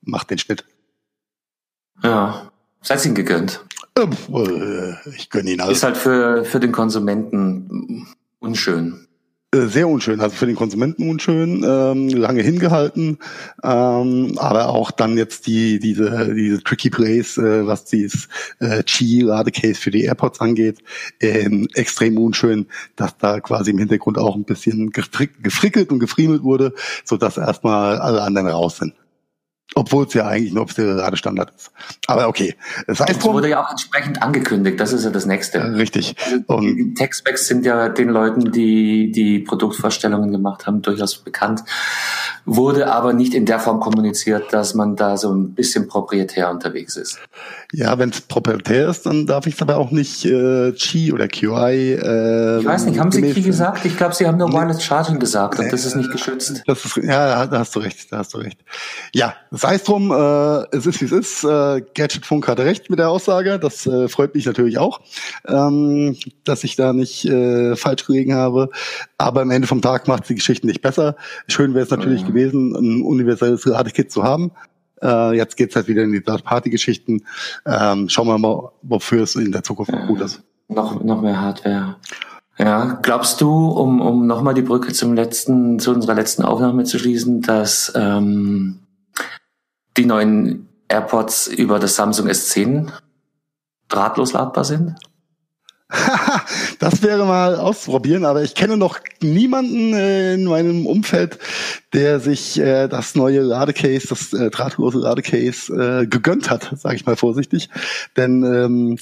[0.03, 0.64] macht den Schnitt.
[2.03, 2.50] Ja,
[2.83, 3.64] seid ihn gegönnt.
[3.96, 5.79] Äh, ich gönne ihn alles.
[5.79, 8.07] Ist halt für, für den Konsumenten
[8.38, 9.07] unschön.
[9.53, 13.19] Äh, sehr unschön, also für den Konsumenten unschön, ähm, lange hingehalten,
[13.65, 18.29] ähm, aber auch dann jetzt die diese diese tricky Plays, äh, was dieses
[18.61, 20.79] äh, Qi Ladecase für die AirPods angeht,
[21.21, 26.73] ähm, extrem unschön, dass da quasi im Hintergrund auch ein bisschen gefrickelt und gefriemelt wurde,
[27.05, 28.95] so dass erstmal alle anderen raus sind.
[29.75, 31.71] Obwohl es ja eigentlich ein offizieller Ladestandard ist.
[32.07, 32.57] Aber okay.
[32.89, 34.81] Das heißt, es wurde ja auch entsprechend angekündigt.
[34.81, 35.77] Das ist ja das Nächste.
[35.77, 36.17] Richtig.
[36.49, 41.63] Und die Tech-Specs sind ja den Leuten, die die Produktvorstellungen gemacht haben, durchaus bekannt.
[42.45, 46.97] Wurde aber nicht in der Form kommuniziert, dass man da so ein bisschen proprietär unterwegs
[46.97, 47.21] ist.
[47.73, 51.29] Ja, wenn es proprietär ist, dann darf ich es aber auch nicht äh, Qi oder
[51.29, 51.93] QI.
[51.93, 53.85] Äh, ich weiß nicht, haben Sie Qi gesagt?
[53.85, 56.65] Ich glaube, Sie haben nur Wireless Charging gesagt und das ist nicht geschützt.
[56.67, 58.59] Das ist, ja, da hast du recht, da hast du recht.
[59.15, 61.45] Ja, sei es drum, äh, es ist wie es ist.
[61.45, 63.61] Äh, Gadgetfunk hatte recht mit der Aussage.
[63.61, 65.01] Das äh, freut mich natürlich auch,
[65.47, 68.71] ähm, dass ich da nicht äh, falsch gelegen habe.
[69.17, 71.15] Aber am Ende vom Tag macht die Geschichte nicht besser.
[71.47, 72.29] Schön wäre es natürlich mhm.
[72.29, 74.51] gewesen, ein universelles Radekit zu haben.
[75.03, 77.25] Äh, jetzt geht's halt wieder in die Third-Party-Geschichten.
[77.67, 80.43] Ähm, schauen wir mal, wofür es in der Zukunft noch gut ist.
[80.69, 81.97] Noch, noch mehr Hardware.
[82.59, 86.99] Ja, glaubst du, um, um nochmal die Brücke zum letzten, zu unserer letzten Aufnahme zu
[86.99, 88.81] schließen, dass ähm,
[89.97, 92.91] die neuen AirPods über das Samsung S10
[93.89, 94.97] drahtlos ladbar sind?
[96.79, 101.38] das wäre mal auszuprobieren, aber ich kenne noch niemanden äh, in meinem Umfeld,
[101.92, 107.07] der sich äh, das neue Ladecase, das äh, drahtlose Ladecase äh, gegönnt hat, sage ich
[107.07, 107.68] mal vorsichtig.
[108.16, 108.98] Denn ähm,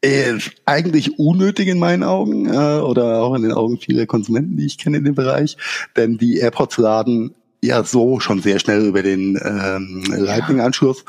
[0.00, 4.66] äh, eigentlich unnötig in meinen Augen äh, oder auch in den Augen vieler Konsumenten, die
[4.66, 5.56] ich kenne in dem Bereich,
[5.96, 11.04] denn die AirPods laden ja so schon sehr schnell über den ähm, Lightning-Anschluss.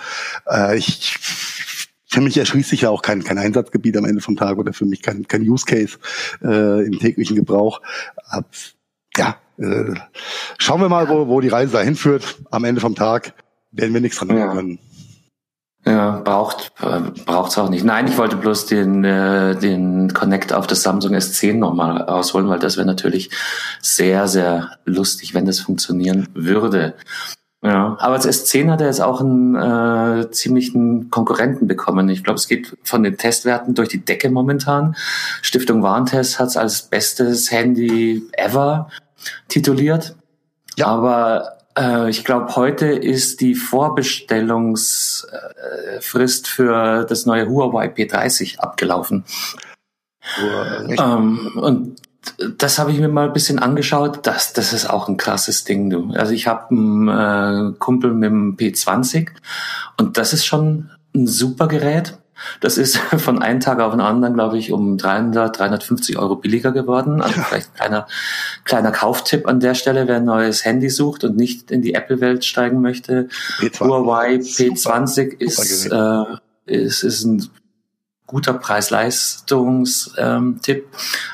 [0.49, 1.15] Äh, ich
[2.15, 4.85] für mich erschließt sich ja auch kein, kein Einsatzgebiet am Ende vom Tag oder für
[4.85, 5.97] mich kein, kein Use Case
[6.41, 7.81] äh, im täglichen Gebrauch.
[8.29, 8.45] Ab,
[9.17, 9.93] ja, äh,
[10.57, 12.37] schauen wir mal, wo, wo die Reise dahin führt.
[12.51, 13.33] Am Ende vom Tag
[13.71, 14.53] werden wir nichts dran ja.
[14.53, 14.79] können.
[15.85, 17.83] Ja, braucht äh, braucht's auch nicht.
[17.83, 22.59] Nein, ich wollte bloß den äh, den Connect auf das Samsung S10 nochmal rausholen, weil
[22.59, 23.29] das wäre natürlich
[23.81, 26.95] sehr sehr lustig, wenn das funktionieren würde.
[27.65, 32.09] Ja, aber das S10 hat er jetzt auch einen äh, ziemlichen Konkurrenten bekommen.
[32.09, 34.95] Ich glaube, es geht von den Testwerten durch die Decke momentan.
[35.41, 38.91] Stiftung Warentest hat es als bestes Handy ever
[39.47, 40.15] tituliert.
[40.77, 40.85] Ja.
[40.87, 49.23] Aber äh, ich glaube, heute ist die Vorbestellungsfrist für das neue Huawei P30 abgelaufen.
[50.99, 51.95] Ähm, und
[52.57, 54.19] das habe ich mir mal ein bisschen angeschaut.
[54.23, 56.11] Das, das ist auch ein krasses Ding, du.
[56.13, 59.29] Also ich habe einen äh, Kumpel mit dem P20
[59.97, 62.17] und das ist schon ein super Gerät.
[62.59, 66.71] Das ist von einem Tag auf den anderen, glaube ich, um 300, 350 Euro billiger
[66.71, 67.21] geworden.
[67.21, 68.07] Also vielleicht ein kleiner,
[68.63, 72.43] kleiner Kauftipp an der Stelle, wer ein neues Handy sucht und nicht in die Apple-Welt
[72.43, 73.29] steigen möchte.
[73.59, 73.79] P20.
[73.79, 76.23] Huawei P20 ist, äh,
[76.65, 77.49] ist, ist ein
[78.25, 80.17] guter Preis-Leistungs-Tipp.
[80.17, 80.89] Ähm,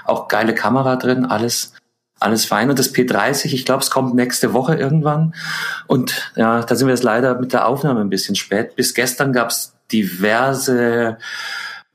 [0.05, 1.73] auch geile Kamera drin, alles,
[2.19, 2.69] alles fein.
[2.69, 5.33] Und das P30, ich glaube, es kommt nächste Woche irgendwann.
[5.87, 8.75] Und ja, da sind wir jetzt leider mit der Aufnahme ein bisschen spät.
[8.75, 11.17] Bis gestern gab es diverse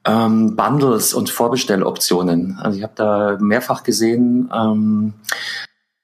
[0.06, 2.58] ähm, Bundles und Vorbestelloptionen.
[2.60, 5.14] Also ich habe da mehrfach gesehen, ähm,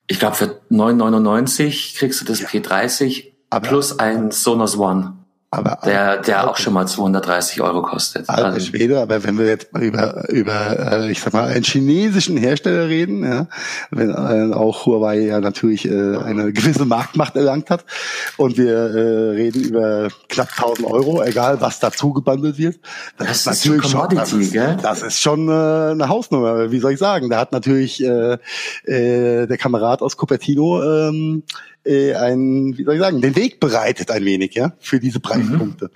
[0.09, 2.48] ich glaube für 9,99 kriegst du das ja.
[2.48, 5.14] P30 plus ein Sonos One.
[5.54, 8.26] Aber der, der auch schon mal 230 Euro kostet.
[8.30, 11.62] Alter also Schwede, aber wenn wir jetzt mal über, über, äh, ich sag mal, einen
[11.62, 13.48] chinesischen Hersteller reden, ja,
[13.90, 17.84] wenn äh, auch Huawei ja natürlich äh, eine gewisse Marktmacht erlangt hat
[18.38, 22.80] und wir äh, reden über knapp 1000 Euro, egal was dazu gebundelt wird,
[23.18, 24.78] das, das ist natürlich schon, das ist, gell?
[24.80, 28.38] das ist schon äh, eine Hausnummer, wie soll ich sagen, da hat natürlich äh,
[28.84, 31.42] äh, der Kamerad aus Cupertino ähm,
[31.84, 35.86] äh, ein, wie soll ich sagen, den Weg bereitet ein wenig, ja, für diese Preispunkte.
[35.86, 35.90] Mhm.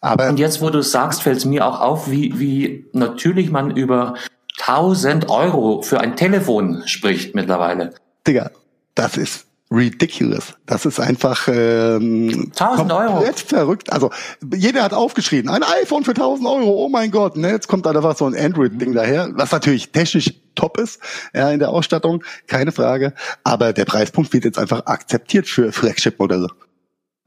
[0.00, 3.76] Aber und jetzt, wo du sagst, fällt es mir auch auf, wie, wie natürlich man
[3.76, 4.14] über
[4.60, 7.94] 1000 Euro für ein Telefon spricht mittlerweile.
[8.26, 8.50] Digga,
[8.94, 10.54] das ist ridiculous.
[10.66, 13.12] Das ist einfach ähm, 1000 Euro.
[13.14, 13.92] komplett verrückt.
[13.92, 14.10] Also
[14.54, 16.84] jeder hat aufgeschrieben, ein iPhone für 1000 Euro.
[16.84, 17.36] Oh mein Gott.
[17.36, 17.50] Ne?
[17.50, 21.00] Jetzt kommt da einfach so ein Android-Ding daher, was natürlich technisch top ist
[21.34, 23.14] ja, in der Ausstattung, keine Frage.
[23.44, 26.48] Aber der Preispunkt wird jetzt einfach akzeptiert für Flagship-Modelle.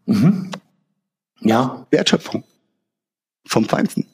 [0.05, 0.51] Mhm.
[1.41, 1.85] Ja.
[1.91, 2.43] Wertschöpfung
[3.45, 4.07] vom Feinsten.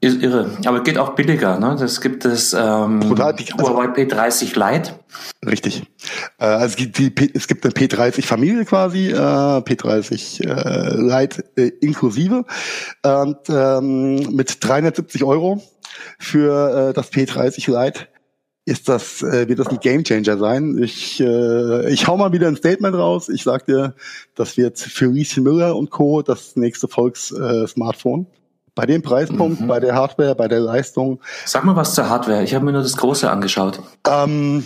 [0.00, 0.50] Ist irre.
[0.66, 1.76] Aber geht auch billiger, ne?
[1.78, 4.92] Das gibt es ähm, Total, also, Huawei P30 Lite.
[5.44, 5.82] Richtig.
[6.38, 11.72] Äh, also die, die, es gibt eine P30 Familie quasi, äh, P30 äh, Lite äh,
[11.80, 12.44] inklusive
[13.02, 15.62] und ähm, mit 370 Euro
[16.18, 18.08] für äh, das P30 Lite
[18.66, 20.78] ist das, äh, wird das ein Gamechanger sein.
[20.82, 23.28] Ich, äh, ich hau mal wieder ein Statement raus.
[23.28, 23.94] Ich sag dir,
[24.34, 26.22] das wird für Rieschen Müller und Co.
[26.22, 28.22] das nächste Volks-Smartphone.
[28.22, 28.38] Äh,
[28.74, 29.68] bei dem Preispunkt, mhm.
[29.68, 31.20] bei der Hardware, bei der Leistung.
[31.44, 32.42] Sag mal was zur Hardware.
[32.42, 33.80] Ich habe mir nur das Große angeschaut.
[34.08, 34.64] Ähm,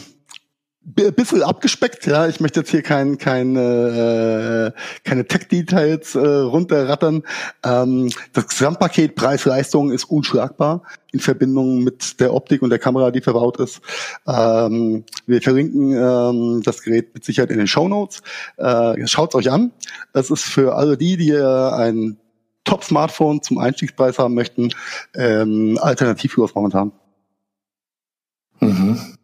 [0.94, 2.26] bisschen abgespeckt, ja.
[2.28, 4.72] Ich möchte jetzt hier kein, kein, äh,
[5.04, 7.22] keine Tech-Details äh, runterrattern.
[7.64, 13.20] Ähm, das Gesamtpaket Preis-Leistung ist unschlagbar in Verbindung mit der Optik und der Kamera, die
[13.20, 13.80] verbaut ist.
[14.26, 18.22] Ähm, wir verlinken ähm, das Gerät mit Sicherheit in den Show Notes.
[18.56, 19.72] Äh, Schaut euch an.
[20.12, 22.18] Es ist für alle die, die äh, ein
[22.64, 24.70] Top-Smartphone zum Einstiegspreis haben möchten,
[25.14, 26.92] ähm, alternativ für momentan.
[28.60, 29.17] Mhm.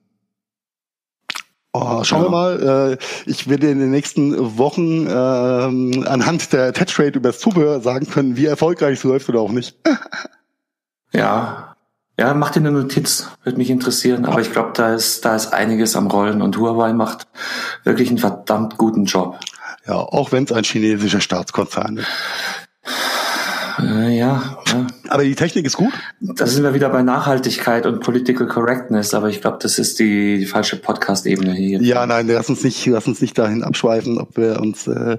[1.77, 2.27] Oh, schauen ja.
[2.27, 2.99] wir mal.
[3.01, 7.81] Äh, ich werde in den nächsten Wochen ähm, anhand der Touch Rate über das Zubehör
[7.81, 9.77] sagen können, wie erfolgreich es läuft oder auch nicht.
[11.13, 11.75] ja.
[12.17, 14.25] Ja, mach dir eine Notiz, würde mich interessieren.
[14.25, 17.27] Aber ich glaube, da ist, da ist einiges am Rollen und Huawei macht
[17.83, 19.41] wirklich einen verdammt guten Job.
[19.85, 22.07] Ja, auch wenn es ein chinesischer Staatskonzern ist.
[23.81, 24.87] Äh, ja, ja.
[25.09, 25.93] Aber die Technik ist gut.
[26.21, 30.39] Da sind wir wieder bei Nachhaltigkeit und Political Correctness, aber ich glaube, das ist die,
[30.39, 31.83] die falsche Podcast-Ebene hier.
[31.83, 35.19] Ja, nein, lass uns nicht, lass uns nicht dahin abschweifen, ob wir uns äh,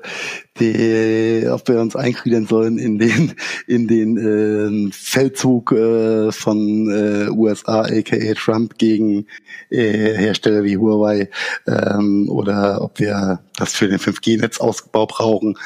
[0.60, 3.34] die, ob wir uns eingliedern sollen in den
[3.67, 9.28] in den äh, Feldzug äh, von äh, USA, aka Trump gegen
[9.69, 11.30] äh, Hersteller wie Huawei
[11.67, 15.58] ähm, oder ob wir das für den 5G-Netzausbau brauchen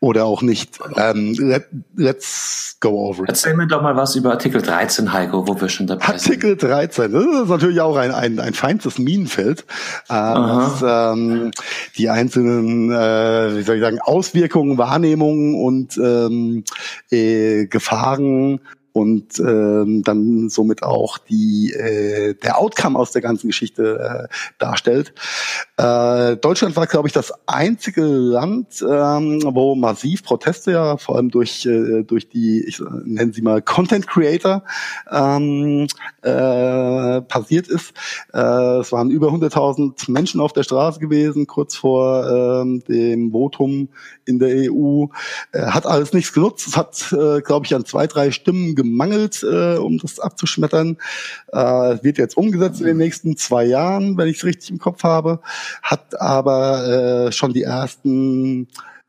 [0.00, 0.78] oder auch nicht.
[0.96, 3.30] Ähm, let, let's go over it.
[3.30, 6.62] Erzähl mir doch mal was über Artikel 13, Heiko, wo wir schon dabei Artikel sind.
[6.62, 9.64] Artikel 13, das ist natürlich auch ein, ein, ein feinstes Minenfeld,
[10.08, 11.50] äh, was ähm,
[11.96, 16.64] die einzelnen, äh, wie soll ich sagen, Auswirkungen, Wahrnehmungen und ähm,
[17.10, 18.60] äh, Gefahren
[18.98, 25.12] und ähm, dann somit auch die äh, der Outcome aus der ganzen Geschichte äh, darstellt.
[25.76, 31.30] Äh, Deutschland war, glaube ich, das einzige Land, ähm, wo massiv Proteste ja vor allem
[31.30, 34.62] durch äh, durch die, ich nenne sie mal Content Creator
[35.10, 35.86] ähm,
[36.22, 37.92] äh, passiert ist.
[38.32, 43.88] Äh, es waren über 100.000 Menschen auf der Straße gewesen kurz vor ähm, dem Votum
[44.24, 45.06] in der EU.
[45.52, 46.66] Äh, hat alles nichts genutzt.
[46.66, 50.96] Es hat, äh, glaube ich, an zwei drei Stimmen gemangelt, äh, um das abzuschmettern.
[51.52, 51.58] Äh,
[52.02, 55.40] wird jetzt umgesetzt in den nächsten zwei Jahren, wenn ich es richtig im Kopf habe.
[55.82, 58.68] Hat aber äh, schon die ersten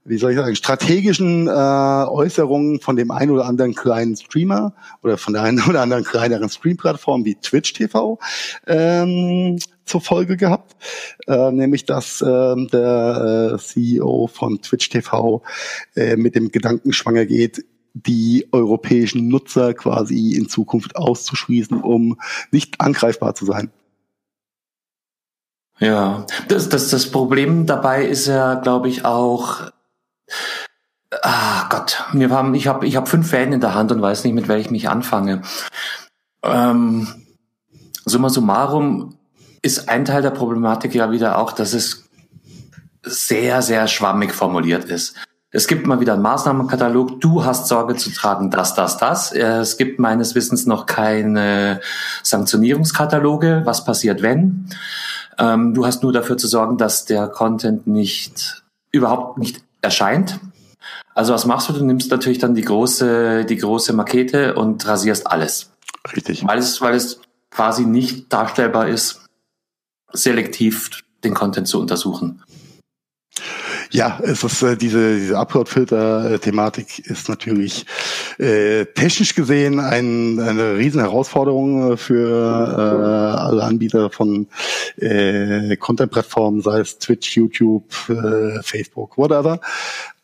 [0.10, 5.18] wie soll ich sagen, strategischen äh, Äußerungen von dem einen oder anderen kleinen Streamer oder
[5.18, 8.18] von der einen oder anderen kleineren Stream-Plattform wie Twitch TV
[8.66, 10.76] ähm, zur Folge gehabt,
[11.28, 15.44] äh, nämlich dass äh, der äh, CEO von Twitch TV
[15.96, 17.64] äh, mit dem Gedanken schwanger geht,
[17.94, 22.18] die europäischen Nutzer quasi in Zukunft auszuschließen, um
[22.52, 23.72] nicht angreifbar zu sein.
[25.80, 29.72] Ja, das, das, das Problem dabei ist ja, glaube ich, auch,
[31.22, 34.26] ah Gott, wir haben, ich habe ich hab fünf Fäden in der Hand und weiß
[34.26, 35.42] nicht, mit welchem ich anfange.
[36.44, 37.08] Ähm,
[38.06, 39.18] summa summarum
[39.62, 42.10] ist ein Teil der Problematik ja wieder auch, dass es
[43.04, 45.16] sehr, sehr schwammig formuliert ist.
[45.52, 47.22] Es gibt mal wieder einen Maßnahmenkatalog.
[47.22, 49.32] Du hast Sorge zu tragen, das, das, das.
[49.32, 51.82] Es gibt meines Wissens noch keine
[52.22, 53.64] Sanktionierungskataloge.
[53.66, 54.70] Was passiert, wenn?
[55.40, 60.40] Ähm, du hast nur dafür zu sorgen, dass der Content nicht, überhaupt nicht erscheint.
[61.16, 61.74] Also was machst du?
[61.74, 65.72] Du nimmst natürlich dann die große, die große Makete und rasierst alles.
[66.16, 66.46] Richtig.
[66.46, 69.22] Weil es, weil es quasi nicht darstellbar ist,
[70.14, 70.92] selektiv
[71.24, 72.44] den Content zu untersuchen.
[73.92, 77.88] Ja, es ist äh, diese, diese Upload-Filter-Thematik ist natürlich
[78.38, 84.48] äh, technisch gesehen ein, eine riesen Herausforderung für äh, alle Anbieter von
[84.98, 89.60] äh, Content-Plattformen, sei es Twitch, YouTube, äh, Facebook, whatever.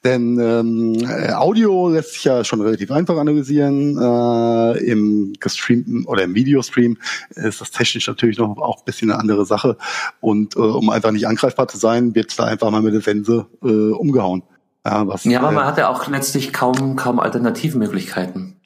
[0.05, 3.97] Denn ähm, Audio lässt sich ja schon relativ einfach analysieren.
[3.97, 6.97] Äh, Im gestreamten oder im Videostream
[7.31, 9.77] ist das technisch natürlich noch auch ein bisschen eine andere Sache.
[10.21, 13.47] Und äh, um einfach nicht angreifbar zu sein, wird da einfach mal mit der Sense
[13.63, 14.43] äh, umgehauen.
[14.85, 18.61] Ja, was, ja aber man äh, hat ja auch letztlich kaum, kaum Alternativmöglichkeiten.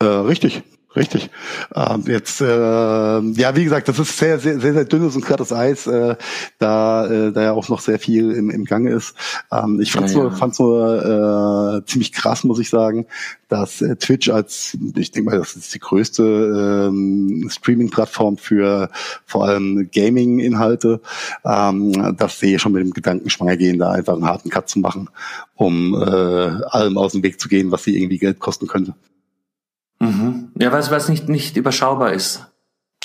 [0.00, 0.62] Äh, richtig.
[0.96, 1.28] Richtig.
[1.74, 5.52] Ähm, jetzt, äh, ja, wie gesagt, das ist sehr, sehr, sehr, sehr dünnes und glattes
[5.52, 6.14] Eis, äh,
[6.58, 9.16] da, äh, da ja auch noch sehr viel im, im Gange ist.
[9.50, 10.36] Ähm, ich fand's ja, nur, ja.
[10.36, 13.06] fand's nur äh, ziemlich krass, muss ich sagen,
[13.48, 18.88] dass äh, Twitch als, ich denke mal, das ist die größte ähm, Streaming-Plattform für
[19.26, 21.00] vor allem Gaming-Inhalte,
[21.44, 24.78] ähm, dass sie schon mit dem Gedanken schwanger gehen, da einfach einen harten Cut zu
[24.78, 25.10] machen,
[25.56, 28.94] um äh, allem aus dem Weg zu gehen, was sie irgendwie Geld kosten könnte.
[30.04, 30.52] Mhm.
[30.58, 32.46] Ja, weil es nicht, nicht überschaubar ist.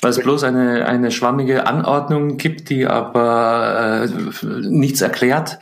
[0.02, 5.58] Weil es bloß eine, eine schwammige Anordnung gibt, die aber äh, nichts erklärt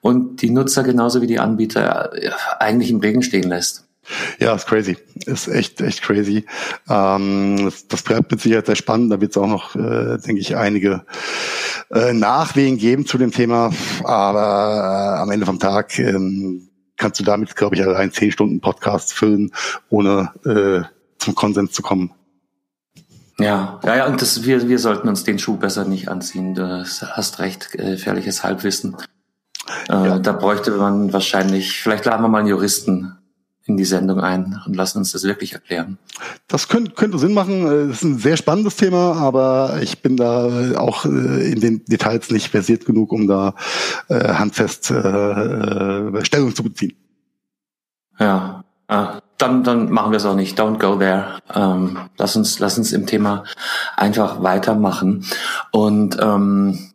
[0.00, 3.84] und die Nutzer genauso wie die Anbieter äh, eigentlich im Regen stehen lässt.
[4.38, 4.96] Ja, ist crazy.
[5.26, 6.46] Ist echt, echt crazy.
[6.88, 9.12] Ähm, das, das bleibt mit Sicherheit sehr spannend.
[9.12, 11.04] Da wird es auch noch, äh, denke ich, einige
[11.90, 13.70] äh, Nachwehen geben zu dem Thema.
[14.04, 16.67] Aber äh, am Ende vom Tag ähm,
[16.98, 19.52] kannst du damit, glaube ich, allein zehn Stunden Podcast füllen,
[19.88, 20.82] ohne äh,
[21.18, 22.12] zum Konsens zu kommen.
[23.38, 26.54] Ja, ja, ja, und das, wir, wir sollten uns den Schuh besser nicht anziehen.
[26.54, 28.96] Du hast recht, äh, gefährliches Halbwissen.
[29.88, 30.18] Äh, ja.
[30.18, 33.17] Da bräuchte man wahrscheinlich, vielleicht laden wir mal einen Juristen
[33.68, 35.98] in die Sendung ein und lassen uns das wirklich erklären.
[36.48, 37.88] Das könnte, könnte Sinn machen.
[37.88, 42.30] Das ist ein sehr spannendes Thema, aber ich bin da auch äh, in den Details
[42.30, 43.54] nicht versiert genug, um da
[44.08, 46.96] äh, handfest äh, Stellung zu beziehen.
[48.18, 50.58] Ja, ah, dann, dann machen wir es auch nicht.
[50.58, 51.38] Don't go there.
[51.54, 53.44] Ähm, lass uns, lass uns im Thema
[53.96, 55.24] einfach weitermachen.
[55.70, 56.90] Und ähm,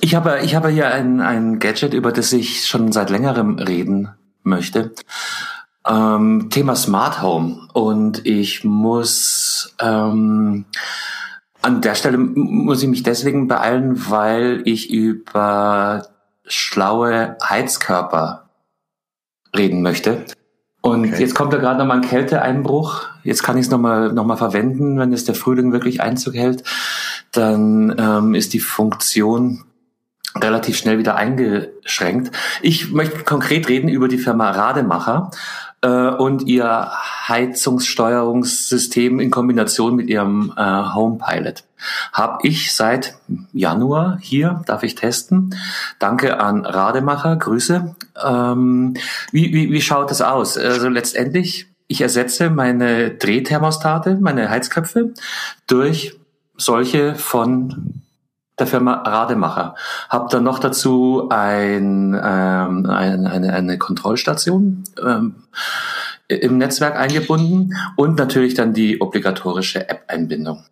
[0.00, 4.10] ich habe, ich habe hier ein, ein Gadget, über das ich schon seit längerem reden
[4.42, 4.92] möchte.
[5.86, 7.68] Ähm, Thema Smart Home.
[7.72, 10.66] Und ich muss ähm,
[11.62, 16.06] an der Stelle muss ich mich deswegen beeilen, weil ich über
[16.46, 18.50] schlaue Heizkörper
[19.56, 20.24] reden möchte.
[20.82, 21.20] Und okay.
[21.20, 23.06] jetzt kommt da gerade nochmal ein Kälteeinbruch.
[23.22, 26.64] Jetzt kann ich es nochmal noch mal verwenden, wenn es der Frühling wirklich Einzug hält.
[27.32, 29.64] Dann ähm, ist die Funktion
[30.34, 32.34] relativ schnell wieder eingeschränkt.
[32.62, 35.30] Ich möchte konkret reden über die Firma Rademacher
[35.82, 36.90] äh, und ihr
[37.28, 41.64] Heizungssteuerungssystem in Kombination mit ihrem äh, Home Pilot.
[42.12, 43.16] Habe ich seit
[43.52, 45.56] Januar hier, darf ich testen.
[45.98, 47.96] Danke an Rademacher, Grüße.
[48.22, 48.94] Ähm,
[49.32, 50.58] wie, wie, wie schaut es aus?
[50.58, 55.12] Also letztendlich, ich ersetze meine Drehthermostate, meine Heizköpfe
[55.66, 56.16] durch
[56.56, 58.02] solche von
[58.60, 59.74] der Firma Rademacher.
[60.08, 65.36] Hab dann noch dazu ein, ähm, ein, eine, eine Kontrollstation ähm,
[66.28, 70.64] im Netzwerk eingebunden und natürlich dann die obligatorische App-Einbindung.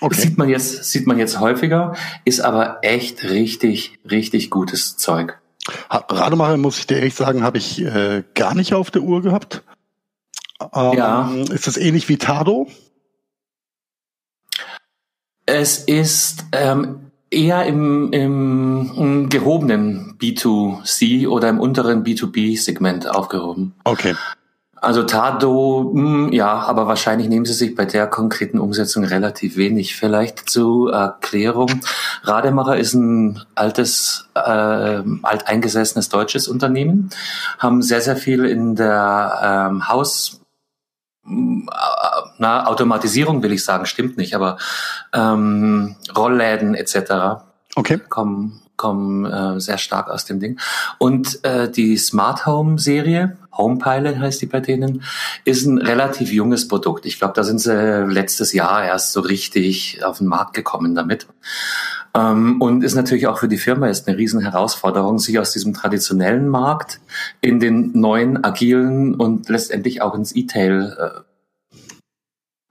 [0.00, 0.20] Okay.
[0.20, 5.38] Sieht man jetzt, sieht man jetzt häufiger, ist aber echt richtig, richtig gutes Zeug.
[5.88, 9.62] Rademacher, muss ich dir ehrlich sagen, habe ich äh, gar nicht auf der Uhr gehabt.
[10.74, 11.30] Ähm, ja.
[11.50, 12.68] Ist das ähnlich wie Tado?
[15.52, 23.74] Es ist ähm, eher im, im, gehobenen B2C oder im unteren B2B-Segment aufgehoben.
[23.84, 24.14] Okay.
[24.76, 29.58] Also Tado, mh, hm, ja, aber wahrscheinlich nehmen sie sich bei der konkreten Umsetzung relativ
[29.58, 29.94] wenig.
[29.94, 31.82] Vielleicht zur Erklärung.
[32.22, 37.10] Rademacher ist ein altes, äh, alteingesessenes deutsches Unternehmen,
[37.58, 40.41] haben sehr, sehr viel in der ähm, Haus
[41.24, 44.58] na, Automatisierung will ich sagen, stimmt nicht, aber
[45.12, 47.42] ähm, Rollläden etc.
[47.76, 47.98] Okay.
[48.08, 50.58] kommen kommen äh, sehr stark aus dem Ding.
[50.98, 55.04] Und äh, die Smart Home Serie, Home Pilot heißt die bei denen,
[55.44, 57.06] ist ein relativ junges Produkt.
[57.06, 61.28] Ich glaube, da sind sie letztes Jahr erst so richtig auf den Markt gekommen damit.
[62.14, 65.72] Ähm, und ist natürlich auch für die Firma ist eine riesen Herausforderung, sich aus diesem
[65.72, 67.00] traditionellen Markt
[67.40, 71.20] in den neuen, agilen und letztendlich auch ins E-Tail äh,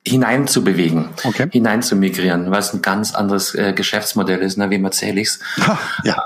[0.07, 1.47] hinein zu bewegen, okay.
[1.51, 5.39] hinein zu migrieren, weil es ein ganz anderes äh, Geschäftsmodell ist, ne, wie erzähle ich's.
[6.03, 6.23] ja.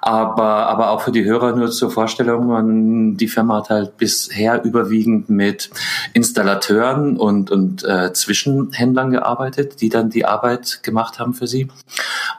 [0.00, 5.30] Aber, aber auch für die Hörer nur zur Vorstellung, die Firma hat halt bisher überwiegend
[5.30, 5.70] mit
[6.12, 11.68] Installateuren und, und äh, Zwischenhändlern gearbeitet, die dann die Arbeit gemacht haben für sie.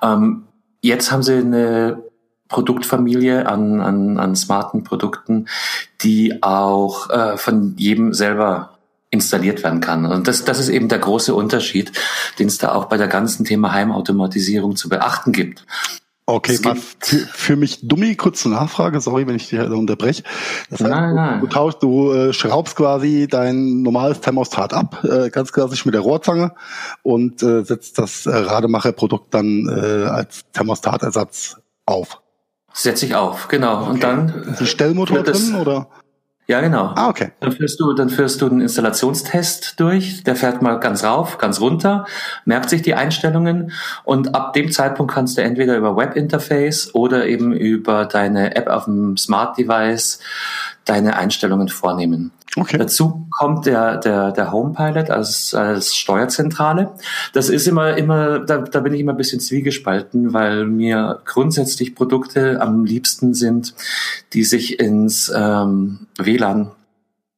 [0.01, 0.43] Ähm,
[0.81, 2.03] jetzt haben sie eine
[2.51, 5.47] Produktfamilie an, an, an smarten Produkten,
[6.01, 8.77] die auch äh, von jedem selber
[9.09, 10.05] installiert werden kann.
[10.05, 11.91] Und das, das ist eben der große Unterschied,
[12.39, 15.65] den es da auch bei der ganzen Thema Heimautomatisierung zu beachten gibt.
[16.31, 20.23] Okay, für, für mich dummi, kurze Nachfrage, sorry, wenn ich dich unterbreche.
[20.69, 21.39] Das heißt, nein, nein.
[21.41, 25.93] Du, du, tauschst, du äh, schraubst quasi dein normales Thermostat ab, äh, ganz klassisch mit
[25.93, 26.53] der Rohrzange
[27.03, 32.21] und äh, setzt das äh, Rademacher-Produkt dann äh, als Thermostatersatz auf.
[32.73, 33.81] Setze ich auf, genau.
[33.81, 33.89] Okay.
[33.89, 34.29] Und dann.
[34.51, 35.87] Ist ein Stellmotor drin oder?
[36.51, 36.91] Ja, genau.
[36.97, 37.31] Ah, okay.
[37.39, 40.21] Dann führst du, dann führst du einen Installationstest durch.
[40.25, 42.05] Der fährt mal ganz rauf, ganz runter,
[42.43, 43.71] merkt sich die Einstellungen
[44.03, 48.83] und ab dem Zeitpunkt kannst du entweder über Webinterface oder eben über deine App auf
[48.83, 50.19] dem Smart Device
[50.85, 52.31] deine Einstellungen vornehmen.
[52.57, 52.77] Okay.
[52.77, 56.91] Dazu kommt der, der, der Home Pilot als, als Steuerzentrale.
[57.33, 61.95] Das ist immer, immer, da, da bin ich immer ein bisschen zwiegespalten, weil mir grundsätzlich
[61.95, 63.73] Produkte am liebsten sind,
[64.33, 66.71] die sich ins ähm, WLAN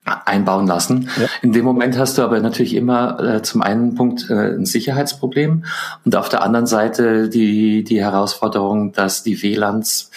[0.05, 1.09] einbauen lassen.
[1.19, 1.27] Ja.
[1.41, 5.63] In dem Moment hast du aber natürlich immer äh, zum einen Punkt äh, ein Sicherheitsproblem
[6.03, 10.11] und auf der anderen Seite die, die Herausforderung, dass die WLANs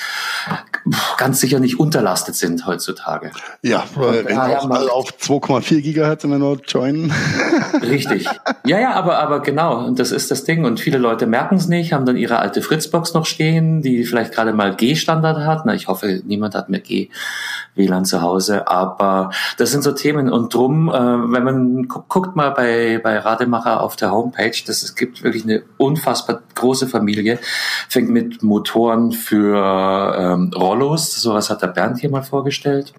[1.18, 3.30] ganz sicher nicht unterlastet sind heutzutage.
[3.62, 7.12] Ja, weil wenn ja, auch mal auf 2,4 Gigahertz immer nur joinen.
[7.82, 8.28] Richtig.
[8.64, 10.64] Ja, ja, aber, aber genau, und das ist das Ding.
[10.64, 14.32] Und viele Leute merken es nicht, haben dann ihre alte Fritzbox noch stehen, die vielleicht
[14.32, 15.64] gerade mal G-Standard hat.
[15.64, 20.54] Na, ich hoffe, niemand hat mehr G-WLAN zu Hause, aber das sind so Themen und
[20.54, 24.94] drum, äh, wenn man gu guckt mal bei, bei Rademacher auf der Homepage, das, es
[24.94, 27.38] gibt wirklich eine unfassbar große Familie,
[27.90, 32.94] fängt mit Motoren für ähm, Rollos, sowas hat der Bernd hier mal vorgestellt,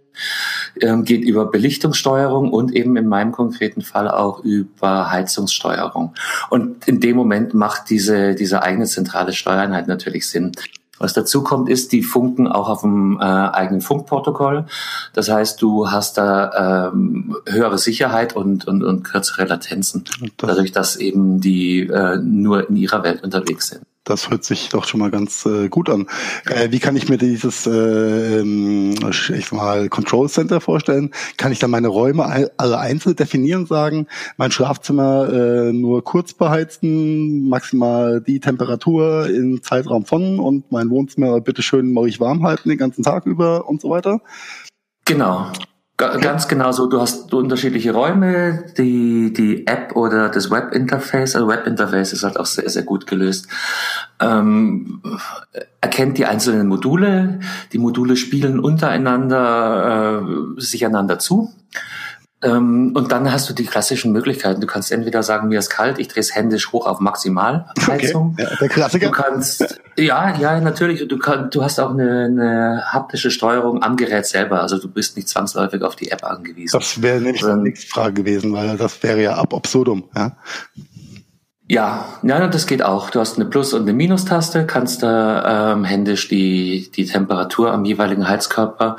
[0.80, 6.14] ähm, geht über Belichtungssteuerung und eben in meinem konkreten Fall auch über Heizungssteuerung.
[6.52, 10.52] Und in dem Moment macht diese, diese eigene zentrale Steuereinheit natürlich Sinn.
[11.00, 14.66] Was dazu kommt, ist, die funken auch auf dem äh, eigenen Funkprotokoll.
[15.14, 20.06] Das heißt, du hast da ähm, höhere Sicherheit und, und, und kürzere Latenzen,
[20.38, 23.84] dadurch, dass eben die äh, nur in ihrer Welt unterwegs sind.
[24.10, 26.08] Das hört sich doch schon mal ganz äh, gut an.
[26.46, 31.12] Äh, wie kann ich mir dieses äh, ähm, ich mal Control Center vorstellen?
[31.38, 37.50] Kann ich da meine Räume alle einzeln definieren sagen, mein Schlafzimmer äh, nur kurz beheizen,
[37.50, 42.70] maximal die Temperatur im Zeitraum von und mein Wohnzimmer bitte schön mache ich warm halten
[42.70, 44.22] den ganzen Tag über und so weiter?
[45.06, 45.52] Genau.
[45.98, 46.86] Ganz genau so.
[46.86, 48.66] Du hast unterschiedliche Räume.
[48.78, 53.48] Die, die App oder das Webinterface, also Webinterface ist halt auch sehr, sehr gut gelöst.
[54.20, 55.02] Ähm,
[55.82, 57.40] erkennt die einzelnen Module.
[57.74, 61.52] Die Module spielen untereinander äh, sich einander zu.
[62.44, 64.62] Ähm, und dann hast du die klassischen Möglichkeiten.
[64.62, 68.34] Du kannst entweder sagen, mir ist kalt, ich drehe es händisch hoch auf Maximalheizung.
[68.34, 68.44] Okay.
[68.44, 69.08] Ja, der Klassiker.
[69.08, 71.08] Du kannst, ja, ja, natürlich.
[71.08, 74.62] Du, kannst, du hast auch eine, eine haptische Steuerung am Gerät selber.
[74.62, 76.78] Also du bist nicht zwangsläufig auf die App angewiesen.
[76.78, 80.04] Das wäre nämlich die nächste Frage gewesen, weil das wäre ja ab absurdum.
[80.16, 80.38] Ja.
[81.70, 83.10] Ja, ja, das geht auch.
[83.10, 87.84] Du hast eine Plus- und eine Minustaste, kannst da ähm, händisch die, die Temperatur am
[87.84, 88.96] jeweiligen Heizkörper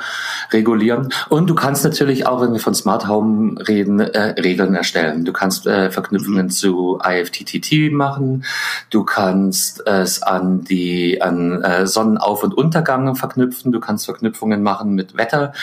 [0.52, 1.08] regulieren.
[1.30, 5.24] Und du kannst natürlich auch, wenn wir von Smart Home reden, äh, Regeln erstellen.
[5.24, 8.44] Du kannst äh, Verknüpfungen zu IFTTT machen.
[8.90, 13.72] Du kannst es an die an äh, Sonnenauf- und Untergang verknüpfen.
[13.72, 15.54] Du kannst Verknüpfungen machen mit Wetter.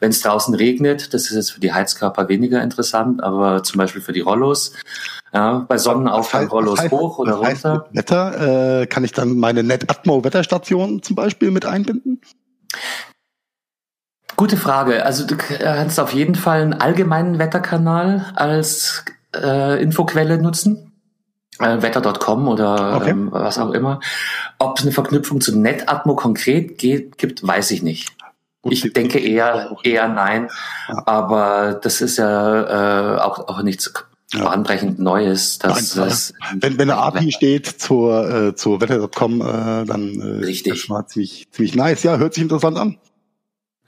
[0.00, 4.00] Wenn es draußen regnet, das ist jetzt für die Heizkörper weniger interessant, aber zum Beispiel
[4.00, 4.72] für die Rollos
[5.34, 7.88] ja, bei Sonnenaufgang Rollos heißt, hoch oder runter.
[7.92, 12.20] Wetter, äh, kann ich dann meine NetAtmo Wetterstation zum Beispiel mit einbinden?
[14.36, 15.04] Gute Frage.
[15.04, 19.04] Also du kannst auf jeden Fall einen allgemeinen Wetterkanal als
[19.34, 20.92] äh, Infoquelle nutzen.
[21.58, 23.10] Äh, Wetter.com oder okay.
[23.10, 23.98] ähm, was auch immer.
[24.60, 28.12] Ob es eine Verknüpfung zu NetAtmo konkret geht, gibt, weiß ich nicht.
[28.62, 30.48] Gut, ich denke eher, eher nein.
[30.88, 31.02] Ja.
[31.06, 33.92] Aber das ist ja äh, auch, auch nichts
[34.34, 34.44] ja.
[34.44, 35.58] bahnbrechend Neues.
[35.58, 39.44] Dass, Nein, das, wenn, wenn eine API steht zur, äh, zur Wetter.com, äh,
[39.84, 40.72] dann äh, Richtig.
[40.72, 42.02] das war ziemlich, ziemlich nice.
[42.02, 42.98] Ja, hört sich interessant an.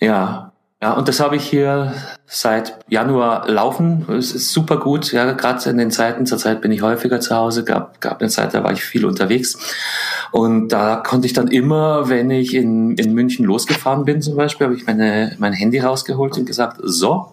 [0.01, 1.95] Ja, ja, und das habe ich hier
[2.27, 4.07] seit Januar laufen.
[4.11, 5.11] Es ist super gut.
[5.11, 7.65] Ja, gerade in den Zeiten, zur Zeit bin ich häufiger zu Hause.
[7.65, 9.57] Gab, gab eine Zeit, da war ich viel unterwegs.
[10.33, 14.67] Und da konnte ich dann immer, wenn ich in, in München losgefahren bin zum Beispiel,
[14.67, 17.33] habe ich meine, mein Handy rausgeholt und gesagt, so,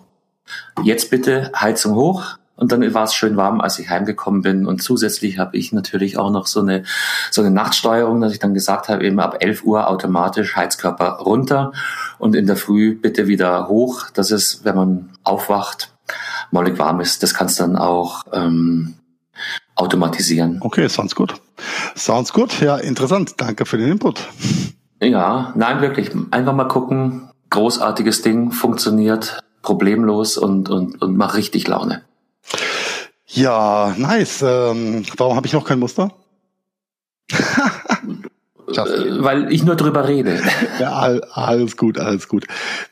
[0.83, 4.65] jetzt bitte Heizung hoch, und dann war es schön warm, als ich heimgekommen bin.
[4.65, 6.83] Und zusätzlich habe ich natürlich auch noch so eine,
[7.31, 11.73] so eine Nachtsteuerung, dass ich dann gesagt habe, eben ab 11 Uhr automatisch Heizkörper runter
[12.19, 14.05] und in der Früh bitte wieder hoch.
[14.13, 15.93] Das ist, wenn man aufwacht,
[16.51, 17.23] mollig warm ist.
[17.23, 18.93] Das kannst dann auch ähm,
[19.75, 20.59] automatisieren.
[20.61, 21.33] Okay, sounds gut.
[21.95, 22.61] Sounds gut.
[22.61, 23.33] Ja, interessant.
[23.37, 24.21] Danke für den Input.
[25.01, 26.11] Ja, nein, wirklich.
[26.29, 27.29] Einfach mal gucken.
[27.49, 32.03] Großartiges Ding, funktioniert problemlos und, und, und macht richtig Laune.
[33.35, 34.43] Ja, nice.
[34.43, 36.11] Ähm, warum habe ich noch kein Muster?
[38.77, 40.39] Äh, weil ich nur drüber rede.
[40.79, 42.45] Ja, alles gut, alles gut.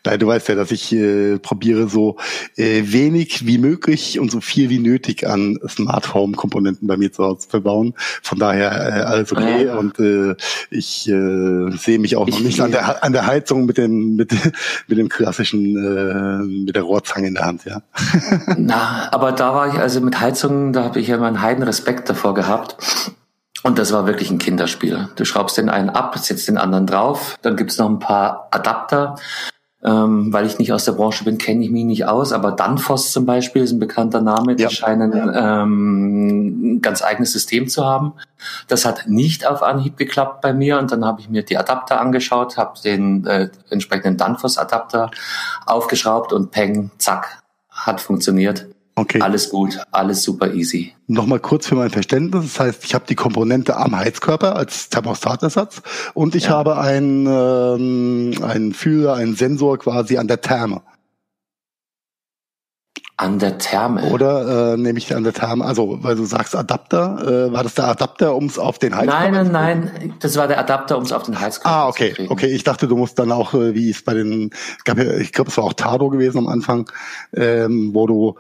[0.06, 2.18] Nein, du weißt ja, dass ich äh, probiere so
[2.56, 7.12] äh, wenig wie möglich und so viel wie nötig an Smart Home Komponenten bei mir
[7.12, 7.94] zu Hause zu verbauen.
[8.22, 9.78] Von daher äh, alles okay ja.
[9.78, 10.36] und äh,
[10.70, 14.16] ich äh, sehe mich auch noch ich, nicht an der an der Heizung mit dem
[14.16, 14.32] mit
[14.88, 17.82] mit dem klassischen äh, mit der Rohrzange in der Hand, ja.
[18.58, 22.10] Na, aber da war ich also mit Heizungen, da habe ich ja meinen heiden Respekt
[22.10, 22.78] davor gehabt
[23.64, 25.10] und das war wirklich ein Kinderspiel.
[25.16, 29.16] Du schraubst den einen ab, setzt den anderen drauf, dann gibt's noch ein paar Adapter.
[29.84, 33.12] Ähm, weil ich nicht aus der Branche bin, kenne ich mich nicht aus, aber Danfoss
[33.12, 34.70] zum Beispiel ist ein bekannter Name, die ja.
[34.70, 38.14] scheinen ähm, ein ganz eigenes System zu haben.
[38.68, 42.00] Das hat nicht auf Anhieb geklappt bei mir und dann habe ich mir die Adapter
[42.00, 45.10] angeschaut, habe den äh, entsprechenden Danfoss-Adapter
[45.66, 47.42] aufgeschraubt und peng, zack,
[47.72, 48.68] hat funktioniert.
[49.02, 49.20] Okay.
[49.20, 50.94] Alles gut, alles super easy.
[51.08, 52.54] Nochmal kurz für mein Verständnis.
[52.54, 55.82] Das heißt, ich habe die Komponente am Heizkörper als Thermostatersatz
[56.14, 56.50] und ich ja.
[56.52, 60.84] habe einen, ähm, einen Fühler, einen Sensor quasi an der Therme.
[63.18, 64.04] An der Therme?
[64.12, 67.74] Oder äh, nehme ich an der Therme, also weil du sagst Adapter, äh, war das
[67.74, 71.04] der Adapter, um es auf den Heizkörper Nein, nein, nein, das war der Adapter, um
[71.04, 72.14] es auf den Heizkörper ah, okay.
[72.30, 74.52] Okay, ich dachte, du musst dann auch, äh, wie es bei den,
[74.86, 76.90] gab ja, ich glaube, es war auch Tado gewesen am Anfang,
[77.34, 78.36] ähm, wo du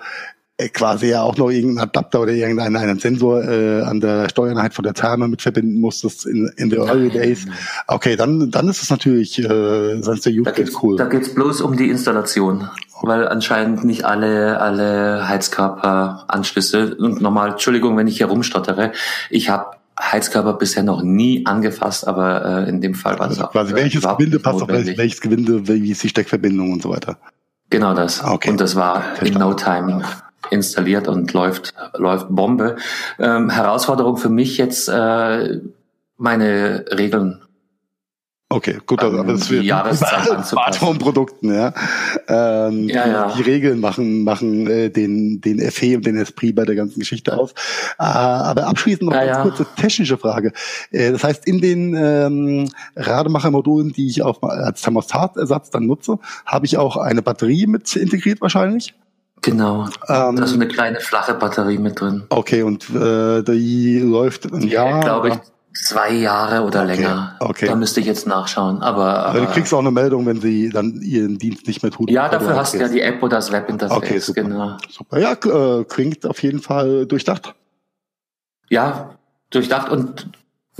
[0.69, 4.83] quasi ja auch noch irgendeinen Adapter oder irgendeinen einen Sensor äh, an der Steuereinheit von
[4.83, 7.45] der Therme mit verbinden musstest in, in the early days.
[7.87, 10.97] Okay, dann, dann ist es natürlich, äh, sonst der Use Case cool.
[10.97, 12.69] Da geht's bloß um die Installation,
[13.01, 18.91] weil anscheinend nicht alle, alle Heizkörperanschlüsse und nochmal, Entschuldigung, wenn ich hier rumstottere,
[19.29, 23.45] ich habe Heizkörper bisher noch nie angefasst, aber äh, in dem Fall war es also
[23.45, 23.51] auch.
[23.51, 27.17] Quasi welches Gewinde passt auf welches, welches Gewinde, wie ist die Steckverbindung und so weiter.
[27.69, 28.23] Genau das.
[28.23, 28.49] Okay.
[28.49, 29.33] Und das war Verstanden.
[29.33, 30.03] in no time
[30.51, 32.75] installiert und läuft, läuft Bombe.
[33.17, 35.59] Ähm, Herausforderung für mich jetzt, äh,
[36.17, 37.41] meine Regeln
[38.51, 39.65] Okay, gut, aber das wird
[40.45, 41.73] Smart Home Produkten, ja.
[42.27, 43.33] Ähm, ja, ja.
[43.33, 47.37] Die Regeln machen machen äh, den den Effet und den Esprit bei der ganzen Geschichte
[47.37, 47.51] aus.
[47.97, 49.41] Äh, aber abschließend noch ja, eine ja.
[49.41, 50.51] kurze technische Frage.
[50.91, 56.65] Äh, das heißt, in den ähm, Rademacher-Modulen, die ich auf, als Thermostatersatz dann nutze, habe
[56.65, 58.93] ich auch eine Batterie mit integriert wahrscheinlich.
[59.41, 59.85] Genau.
[60.07, 62.23] Ähm, da ist eine kleine flache Batterie mit drin.
[62.29, 64.99] Okay, und äh, die läuft ein Ja, Jahr.
[65.01, 65.35] glaube ich,
[65.85, 67.35] zwei Jahre oder Okay, länger.
[67.39, 67.65] okay.
[67.65, 68.81] Da müsste ich jetzt nachschauen.
[68.83, 71.91] Aber, Also aber du kriegst auch eine Meldung, wenn sie dann ihren Dienst nicht mehr
[71.91, 72.07] tun.
[72.09, 73.97] ja, dafür hast du ja die App oder das Webinterface.
[73.97, 74.41] Okay, super.
[74.43, 74.77] genau.
[74.89, 75.19] Super.
[75.19, 75.31] Ja,
[75.79, 77.55] äh, klingt auf jeden Fall durchdacht.
[78.69, 79.15] Ja,
[79.49, 80.27] durchdacht und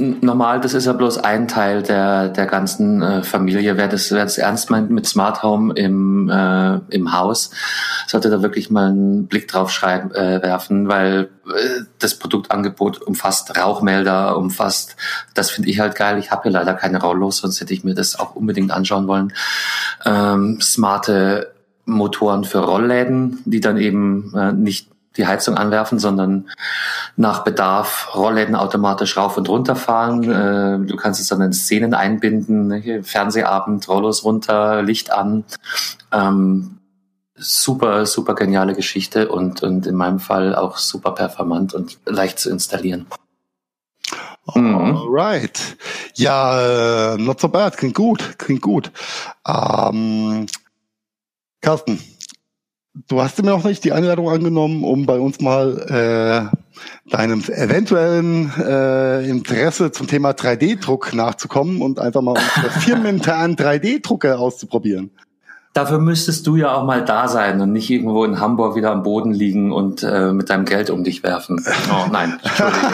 [0.01, 3.77] normal, das ist ja bloß ein Teil der, der ganzen äh, Familie.
[3.77, 7.51] Wer das, wer das ernst meint mit Smart Home im, äh, im Haus,
[8.07, 13.57] sollte da wirklich mal einen Blick drauf schreiben, äh, werfen, weil äh, das Produktangebot umfasst
[13.57, 14.95] Rauchmelder, umfasst,
[15.33, 16.17] das finde ich halt geil.
[16.17, 19.33] Ich habe ja leider keine Rollos, sonst hätte ich mir das auch unbedingt anschauen wollen.
[20.05, 21.53] Ähm, smarte
[21.85, 26.49] Motoren für Rollläden, die dann eben äh, nicht die Heizung anwerfen, sondern
[27.15, 30.23] nach Bedarf Rollläden automatisch rauf und runter fahren.
[30.23, 33.03] Äh, du kannst es dann in Szenen einbinden, ne?
[33.03, 35.43] Fernsehabend, Rollos runter, Licht an.
[36.11, 36.77] Ähm,
[37.35, 42.49] super, super geniale Geschichte und, und in meinem Fall auch super performant und leicht zu
[42.49, 43.07] installieren.
[44.55, 44.97] Mhm.
[44.97, 45.77] Alright.
[46.15, 47.77] Ja, äh, not so bad.
[47.77, 48.37] Klingt gut.
[48.37, 48.91] Klingt gut.
[49.47, 50.47] Ähm,
[51.61, 52.01] Carsten,
[52.93, 58.51] du hast mir noch nicht die Einladung angenommen, um bei uns mal äh, deinem eventuellen
[58.57, 65.11] äh, Interesse zum Thema 3D-Druck nachzukommen und einfach mal unsere firmeninternen 3D-Drucker auszuprobieren.
[65.73, 69.03] Dafür müsstest du ja auch mal da sein und nicht irgendwo in Hamburg wieder am
[69.03, 71.63] Boden liegen und äh, mit deinem Geld um dich werfen.
[71.89, 72.87] Oh nein, Entschuldige.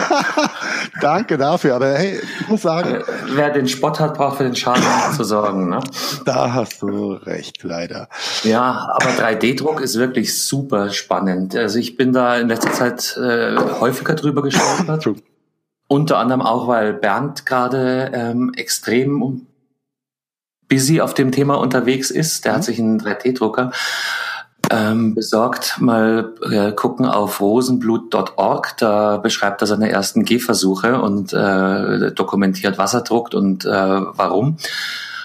[1.00, 3.02] Danke dafür, aber hey, ich muss sagen, Äh,
[3.34, 4.82] Wer den Spott hat, braucht für den Schaden
[5.16, 5.68] zu sorgen.
[5.70, 5.80] Ne?
[6.24, 8.08] da hast du recht, leider.
[8.44, 11.56] Ja, aber 3D-Druck ist wirklich super spannend.
[11.56, 15.02] Also ich bin da in letzter Zeit äh, häufiger drüber gestolpert.
[15.02, 15.16] True.
[15.88, 19.46] Unter anderem auch, weil Bernd gerade ähm, extrem
[20.68, 22.44] busy auf dem Thema unterwegs ist.
[22.44, 22.56] Der Mhm.
[22.56, 23.72] hat sich einen 3D-Drucker
[24.70, 25.76] ähm, besorgt.
[25.80, 28.76] Mal äh, gucken auf rosenblut.org.
[28.78, 34.58] Da beschreibt er seine ersten Gehversuche und äh, dokumentiert, was er druckt und äh, warum.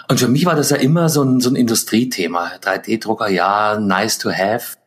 [0.07, 2.51] Und für mich war das ja immer so ein, so ein Industriethema.
[2.61, 4.77] 3D-Drucker, ja, nice to have.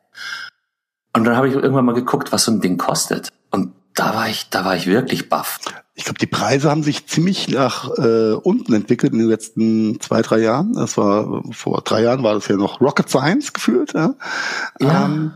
[1.15, 3.31] Und dann habe ich irgendwann mal geguckt, was so ein Ding kostet.
[3.51, 5.59] Und da war ich, da war ich wirklich baff.
[5.99, 10.21] Ich glaube, die Preise haben sich ziemlich nach äh, unten entwickelt in den letzten zwei,
[10.21, 10.75] drei Jahren.
[10.75, 13.95] Das war vor drei Jahren war das ja noch Rocket Science gefühlt.
[13.95, 14.15] Ja.
[14.79, 15.07] Ja.
[15.07, 15.33] Ähm,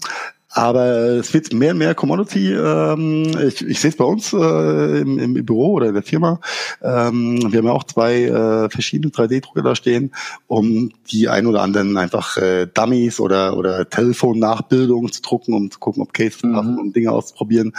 [0.52, 0.84] aber
[1.20, 2.52] es wird mehr und mehr Commodity.
[2.52, 6.40] Ähm, ich ich sehe es bei uns äh, im, im Büro oder in der Firma.
[6.82, 10.12] Ähm, wir haben ja auch zwei äh, verschiedene 3D-Drucker da stehen,
[10.48, 15.78] um die ein oder anderen einfach äh, Dummies oder oder Telefonnachbildungen zu drucken, um zu
[15.78, 16.52] gucken, ob Cases Mhm.
[16.54, 17.72] passen, um Dinge auszuprobieren.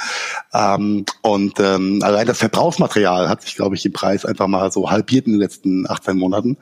[0.54, 4.90] Ähm, und ähm, allein das Verbrauchsmaterial hat sich, glaube ich, im Preis einfach mal so
[4.90, 6.58] halbiert in den letzten 18 Monaten.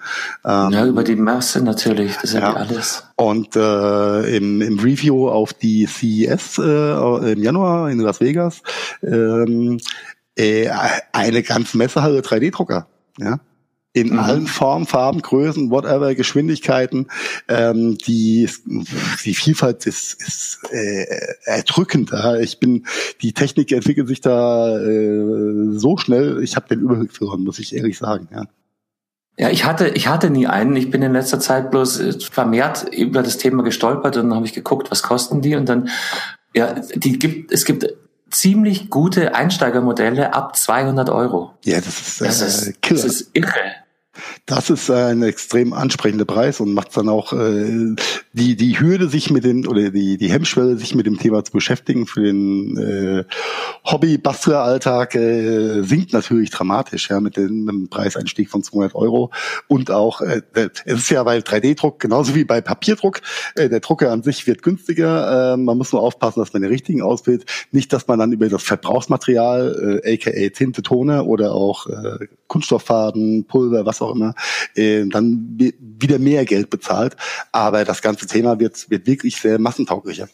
[0.46, 2.16] Ähm, Ja, über die Masse natürlich.
[2.16, 2.54] Das ist ja, Ja.
[2.54, 3.04] alles.
[3.20, 8.62] Und äh, im, im Review auf die CES äh, im Januar in Las Vegas
[9.04, 9.78] ähm,
[10.38, 10.70] äh,
[11.12, 12.88] eine ganze Messehalle 3D-Drucker.
[13.18, 13.42] Ja?
[13.92, 14.20] In Mhm.
[14.20, 17.08] allen Formen, Farben, Größen, whatever, Geschwindigkeiten.
[17.50, 18.48] Ähm, die,
[19.26, 21.06] die Vielfalt ist, ist äh,
[21.44, 22.12] erdrückend.
[22.12, 22.38] Ja?
[22.38, 22.86] Ich bin,
[23.22, 26.42] die Technik entwickelt sich da äh, so schnell.
[26.42, 28.30] Ich habe den Überblick verloren, muss ich ehrlich sagen.
[28.32, 28.46] Ja.
[29.40, 30.76] Ja, ich hatte, ich hatte nie einen.
[30.76, 34.46] Ich bin in letzter Zeit bloß äh, vermehrt über das Thema gestolpert und dann habe
[34.46, 35.88] ich geguckt, was kosten die und dann,
[36.54, 37.88] ja, die gibt, es gibt
[38.30, 41.54] ziemlich gute Einsteigermodelle ab 200 Euro.
[41.64, 43.02] Ja, das ist, äh, Das ist, Killer.
[43.02, 43.54] das ist irre.
[44.46, 47.96] Das ist ein extrem ansprechender Preis und macht dann auch äh,
[48.34, 51.52] die die Hürde, sich mit den oder die die Hemmschwelle, sich mit dem Thema zu
[51.52, 53.24] beschäftigen für den äh,
[53.86, 59.32] Hobby-Bastler-Alltag äh, sinkt natürlich dramatisch, ja, mit dem, dem Preiseinstieg von 200 Euro
[59.68, 60.42] und auch äh,
[60.86, 63.22] es ist ja bei 3D-Druck genauso wie bei Papierdruck,
[63.56, 65.54] äh, der Drucker an sich wird günstiger.
[65.54, 68.50] Äh, man muss nur aufpassen, dass man den richtigen auswählt, nicht, dass man dann über
[68.50, 74.34] das Verbrauchsmaterial, äh, aka Tinte, Toner oder auch äh, Kunststofffaden, Pulver, was auch immer,
[74.76, 77.16] äh, dann wi- wieder mehr Geld bezahlt.
[77.52, 80.28] Aber das ganze Thema wird, wird wirklich sehr massentauglicher.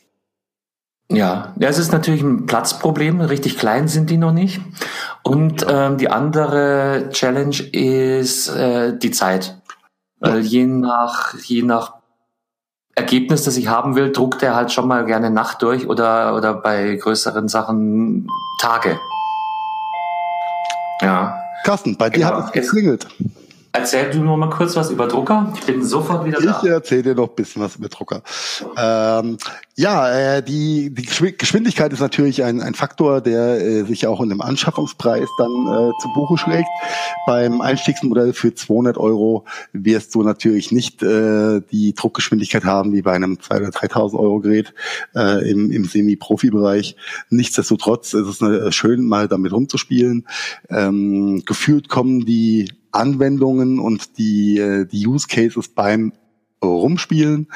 [1.07, 3.21] Ja, es ist natürlich ein Platzproblem.
[3.21, 4.59] Richtig klein sind die noch nicht.
[5.21, 9.61] Und ähm, die andere Challenge ist äh, die Zeit.
[10.19, 11.93] Weil je nach, je nach
[12.95, 16.55] Ergebnis, das ich haben will, druckt er halt schon mal gerne Nacht durch oder, oder
[16.55, 18.28] bei größeren Sachen
[18.59, 18.97] Tage.
[21.01, 21.38] Ja.
[21.65, 22.38] Carsten, bei dir genau.
[22.38, 23.05] hat es geklingelt.
[23.78, 25.51] Erzähl du noch mal kurz was über Drucker.
[25.53, 26.61] Ich bin sofort wieder da.
[26.63, 28.21] Ich erzähle dir noch ein bisschen was über Drucker.
[28.78, 29.38] Ähm,
[29.78, 34.30] ja, äh, die, die Geschwindigkeit ist natürlich ein, ein Faktor, der äh, sich auch in
[34.30, 36.69] dem Anschaffungspreis dann äh, zu Buche schlägt.
[37.28, 43.11] Beim Einstiegsmodell für 200 Euro wirst du natürlich nicht äh, die Druckgeschwindigkeit haben wie bei
[43.11, 44.73] einem 2.000 oder 3.000 Euro Gerät
[45.13, 46.95] äh, im, im Semi-Profi-Bereich.
[47.30, 50.26] Nichtsdestotrotz ist es äh, schön, mal damit rumzuspielen.
[50.69, 56.13] Ähm, gefühlt kommen die Anwendungen und die, äh, die Use Cases beim
[56.68, 57.47] Rumspielen.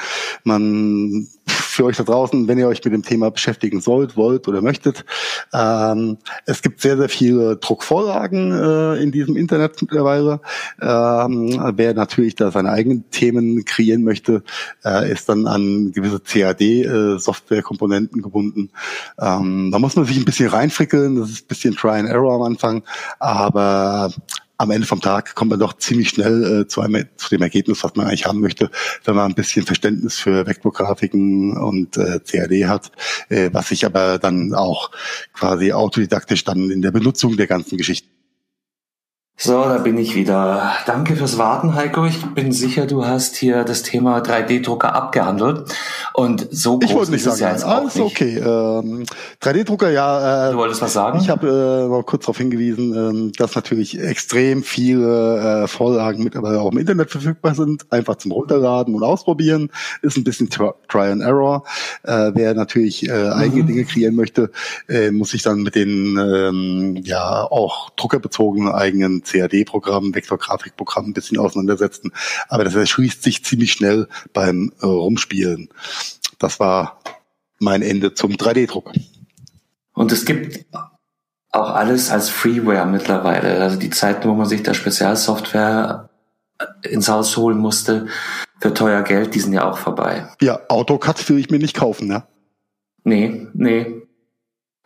[0.44, 4.60] Man für euch da draußen, wenn ihr euch mit dem Thema beschäftigen sollt, wollt oder
[4.60, 5.04] möchtet.
[5.52, 10.40] Ähm, es gibt sehr, sehr viele Druckvorlagen äh, in diesem Internet mittlerweile.
[10.80, 14.42] Ähm, wer natürlich da seine eigenen Themen kreieren möchte,
[14.84, 18.70] äh, ist dann an gewisse CAD-Softwarekomponenten äh, gebunden.
[19.18, 22.34] Ähm, da muss man sich ein bisschen reinfrickeln, das ist ein bisschen Try and Error
[22.34, 22.82] am Anfang,
[23.18, 24.12] aber
[24.60, 27.82] am Ende vom Tag kommt man doch ziemlich schnell äh, zu, einem, zu dem Ergebnis,
[27.82, 28.70] was man eigentlich haben möchte,
[29.04, 32.92] wenn man ein bisschen Verständnis für Vektorgrafiken und äh, CAD hat,
[33.30, 34.90] äh, was sich aber dann auch
[35.32, 38.19] quasi autodidaktisch dann in der Benutzung der ganzen Geschichten
[39.42, 40.70] so, da bin ich wieder.
[40.84, 42.04] Danke fürs Warten, Heiko.
[42.04, 45.64] Ich bin sicher, du hast hier das Thema 3D-Drucker abgehandelt.
[46.12, 48.04] Und so groß ich wollte nicht sagen, ja jetzt alles nicht.
[48.04, 48.36] okay.
[48.36, 49.06] Ähm,
[49.40, 50.48] 3D-Drucker, ja.
[50.48, 51.20] Äh, du wolltest was sagen?
[51.22, 56.60] Ich habe äh, noch kurz darauf hingewiesen, äh, dass natürlich extrem viele äh, Vorlagen mittlerweile
[56.60, 57.90] auch im Internet verfügbar sind.
[57.90, 59.70] Einfach zum Runterladen und Ausprobieren.
[60.02, 61.64] Ist ein bisschen Try and Error.
[62.02, 63.66] Äh, wer natürlich äh, eigene mhm.
[63.68, 64.50] Dinge kreieren möchte,
[64.86, 71.38] äh, muss sich dann mit den ähm, ja auch druckerbezogenen eigenen CAD-Programm, Vektorgrafikprogramm ein bisschen
[71.38, 72.12] auseinandersetzen.
[72.48, 75.68] Aber das erschließt sich ziemlich schnell beim äh, Rumspielen.
[76.38, 77.00] Das war
[77.58, 78.92] mein Ende zum 3D-Druck.
[79.92, 80.64] Und es gibt
[81.50, 83.60] auch alles als Freeware mittlerweile.
[83.60, 86.08] Also die Zeiten, wo man sich da Spezialsoftware
[86.82, 88.06] ins Haus holen musste
[88.60, 90.28] für teuer Geld, die sind ja auch vorbei.
[90.40, 92.24] Ja, AutoCAD will ich mir nicht kaufen, ne?
[93.04, 94.02] Nee, nee.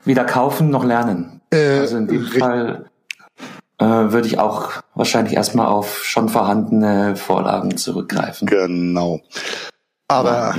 [0.05, 1.41] Weder kaufen noch lernen.
[1.51, 2.91] Äh, also in dem Fall
[3.85, 8.47] äh, würde ich auch wahrscheinlich erstmal auf schon vorhandene Vorlagen zurückgreifen.
[8.47, 9.21] Genau.
[10.09, 10.55] Aber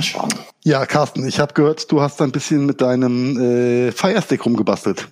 [0.64, 5.08] ja, Carsten, ich habe gehört, du hast ein bisschen mit deinem äh, Firestick rumgebastelt.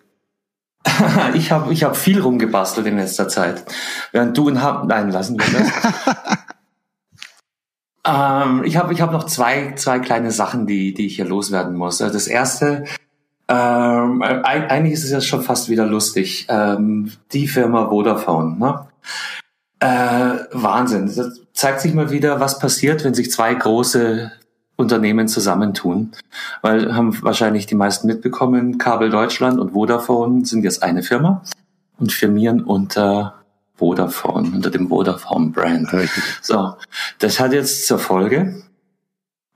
[1.34, 3.64] ich habe ich hab viel rumgebastelt in letzter Zeit.
[4.12, 6.36] Während du in Ham nein, lassen wir das.
[8.46, 11.74] ähm, ich habe ich hab noch zwei, zwei kleine Sachen, die, die ich hier loswerden
[11.74, 11.98] muss.
[11.98, 12.84] Das erste
[13.48, 16.46] ähm, eigentlich ist es ja schon fast wieder lustig.
[16.48, 18.86] Ähm, die Firma Vodafone, ne?
[19.80, 21.12] Äh, Wahnsinn.
[21.14, 24.32] Das zeigt sich mal wieder, was passiert, wenn sich zwei große
[24.76, 26.12] Unternehmen zusammentun.
[26.62, 31.42] Weil haben wahrscheinlich die meisten mitbekommen, Kabel Deutschland und Vodafone sind jetzt eine Firma
[31.98, 33.34] und firmieren unter
[33.76, 35.90] Vodafone, unter dem Vodafone-Brand.
[36.40, 36.74] So,
[37.18, 38.62] das hat jetzt zur Folge,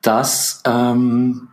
[0.02, 1.48] dass ähm,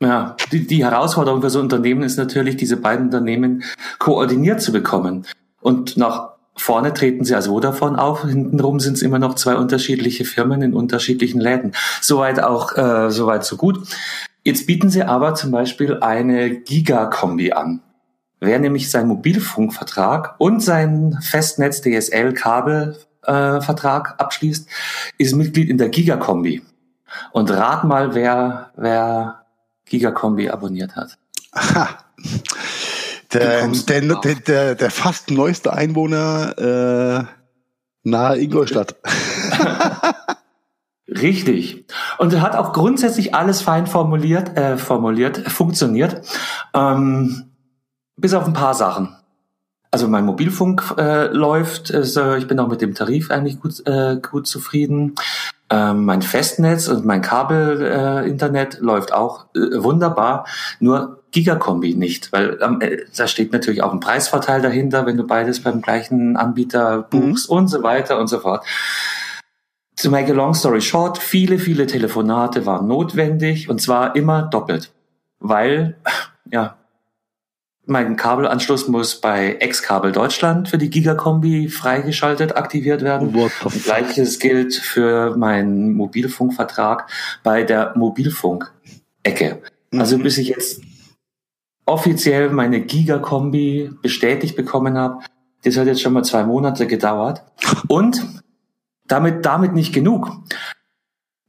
[0.00, 3.64] ja, die, die Herausforderung für so Unternehmen ist natürlich, diese beiden Unternehmen
[3.98, 5.26] koordiniert zu bekommen.
[5.60, 10.24] Und nach vorne treten sie als Vodafone auf, hintenrum sind es immer noch zwei unterschiedliche
[10.24, 11.72] Firmen in unterschiedlichen Läden.
[12.00, 13.88] Soweit auch, äh, soweit so gut.
[14.44, 17.80] Jetzt bieten sie aber zum Beispiel eine Giga-Kombi an.
[18.40, 24.68] Wer nämlich seinen Mobilfunkvertrag und seinen Festnetz DSL Kabelvertrag äh, abschließt,
[25.18, 26.62] ist Mitglied in der Giga-Kombi.
[27.32, 29.37] Und rat mal, wer, wer
[29.88, 31.18] Gigakombi abonniert hat.
[31.52, 31.88] Aha.
[33.32, 37.24] Der, der, der, der, fast neueste Einwohner äh,
[38.02, 38.96] nahe Ingolstadt.
[41.08, 41.86] Richtig.
[42.18, 46.20] Und er hat auch grundsätzlich alles fein formuliert, äh, formuliert, funktioniert.
[46.74, 47.50] Ähm,
[48.16, 49.16] bis auf ein paar Sachen.
[49.90, 54.18] Also mein Mobilfunk äh, läuft, also ich bin auch mit dem Tarif eigentlich gut, äh,
[54.20, 55.14] gut zufrieden.
[55.70, 60.46] Ähm, mein Festnetz und mein Kabel-Internet äh, läuft auch äh, wunderbar,
[60.80, 65.26] nur Gigakombi nicht, weil ähm, äh, da steht natürlich auch ein Preisvorteil dahinter, wenn du
[65.26, 67.56] beides beim gleichen Anbieter buchst mhm.
[67.56, 68.64] und so weiter und so fort.
[69.96, 74.90] To make a long story short, viele, viele Telefonate waren notwendig und zwar immer doppelt,
[75.38, 75.98] weil
[76.50, 76.77] ja
[77.88, 83.32] mein Kabelanschluss muss bei X-Kabel Deutschland für die Gigakombi freigeschaltet aktiviert werden.
[83.82, 87.08] Gleiches gilt für meinen Mobilfunkvertrag
[87.42, 89.62] bei der Mobilfunk-Ecke.
[89.92, 90.22] Also mhm.
[90.22, 90.82] bis ich jetzt
[91.86, 95.24] offiziell meine Gigakombi bestätigt bekommen habe,
[95.64, 97.42] das hat jetzt schon mal zwei Monate gedauert.
[97.88, 98.22] Und
[99.06, 100.30] damit, damit nicht genug.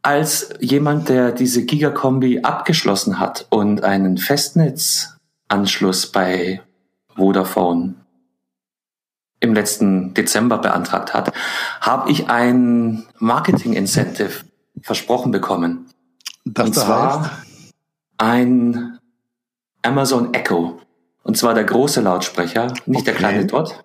[0.01, 5.18] Als jemand, der diese Gigakombi abgeschlossen hat und einen Festnetz
[5.49, 6.61] Anschluss bei
[7.15, 7.95] Vodafone
[9.41, 11.33] im letzten Dezember beantragt hat,
[11.81, 14.45] habe ich ein Marketing-Incentive
[14.81, 15.89] versprochen bekommen.
[16.45, 17.31] Das und zwar heißt,
[18.17, 18.99] ein
[19.81, 20.81] Amazon Echo.
[21.23, 23.23] Und zwar der große Lautsprecher, nicht der Okay.
[23.23, 23.83] kleine Dot,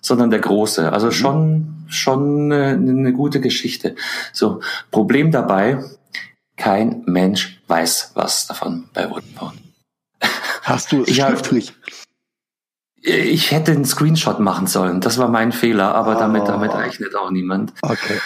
[0.00, 0.92] sondern der große.
[0.92, 3.94] Also schon, schon eine, eine gute Geschichte.
[4.32, 5.84] So, Problem dabei,
[6.56, 9.58] kein Mensch weiß was davon bei Vodafone.
[10.68, 11.72] hast du schriftlich?
[13.00, 15.00] Ich hätte einen Screenshot machen sollen.
[15.00, 16.46] Das war mein Fehler, aber damit, Oh.
[16.46, 17.72] damit rechnet auch niemand.
[17.82, 18.18] Okay.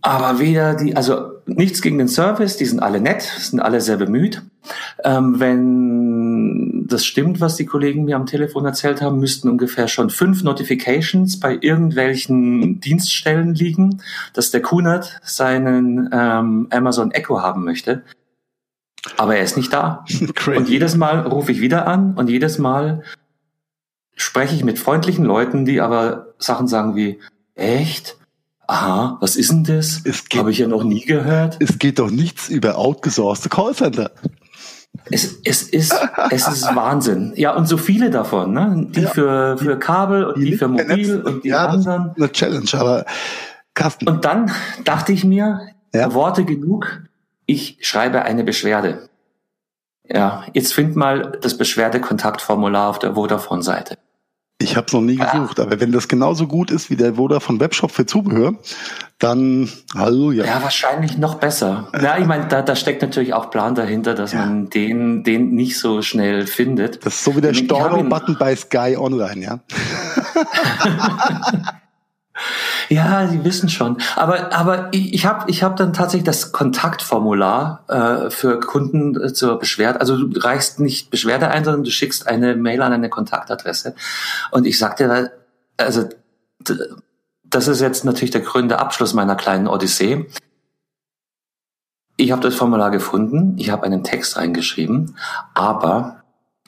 [0.00, 3.96] Aber weder die, also nichts gegen den Service, die sind alle nett, sind alle sehr
[3.96, 4.42] bemüht.
[5.02, 10.10] Ähm, wenn das stimmt, was die Kollegen mir am Telefon erzählt haben, müssten ungefähr schon
[10.10, 14.02] fünf Notifications bei irgendwelchen Dienststellen liegen,
[14.34, 18.02] dass der Kunert seinen ähm, Amazon Echo haben möchte.
[19.16, 20.04] Aber er ist nicht da.
[20.46, 23.02] Und jedes Mal rufe ich wieder an und jedes Mal
[24.16, 27.20] spreche ich mit freundlichen Leuten, die aber Sachen sagen wie,
[27.54, 28.16] echt?
[28.66, 30.02] Aha, was ist denn das?
[30.36, 31.58] Habe ich ja noch nie gehört.
[31.60, 34.10] Es geht doch nichts über outgesourcete Callcenter.
[35.10, 35.94] Es, es, ist,
[36.30, 37.32] es ist Wahnsinn.
[37.36, 38.86] Ja, und so viele davon, ne?
[38.90, 39.10] Die Ja.
[39.10, 42.12] für, für Kabel und die, für nicht Mobil und die ja, anderen.
[42.16, 43.04] eine Challenge, aber
[43.74, 44.50] Carsten, Und dann
[44.84, 45.60] dachte ich mir,
[45.92, 46.14] Ja.
[46.14, 47.02] Worte genug,
[47.46, 49.08] ich schreibe eine Beschwerde.
[50.06, 53.96] Ja, jetzt find mal das Beschwerdekontaktformular auf der Vodafone-Seite.
[54.60, 57.58] ich habe es noch nie gesucht, aber wenn das genauso gut ist wie der Vodafone
[57.60, 58.54] Webshop für Zubehör,
[59.18, 60.44] dann Halleluja.
[60.44, 61.88] Ja, wahrscheinlich noch besser.
[62.00, 64.40] Ja, ich meine, da, da steckt natürlich auch Plan dahinter, dass Ja.
[64.40, 67.04] man den, den nicht so schnell findet.
[67.06, 69.60] Das ist so wie der Storno-Button bei Sky Online, ja.
[72.88, 73.98] Ja, Sie wissen schon.
[74.16, 79.58] Aber, aber ich habe ich hab dann tatsächlich das Kontaktformular äh, für Kunden äh, zur
[79.58, 80.00] Beschwerde.
[80.00, 83.94] Also du reichst nicht Beschwerde ein, sondern du schickst eine Mail an eine Kontaktadresse.
[84.50, 85.32] Und ich sagte
[85.76, 86.08] also
[87.44, 90.26] das ist jetzt natürlich der krönende Abschluss meiner kleinen Odyssee.
[92.16, 95.16] Ich habe das Formular gefunden, ich habe einen Text reingeschrieben,
[95.52, 96.22] aber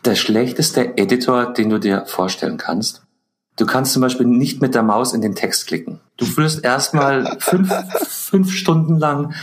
[0.04, 3.05] der schlechteste Editor, den du dir vorstellen kannst,
[3.56, 6.00] Du kannst zum Beispiel nicht mit der Maus in den Text klicken.
[6.18, 7.72] Du füllst erstmal fünf,
[8.06, 9.34] fünf Stunden lang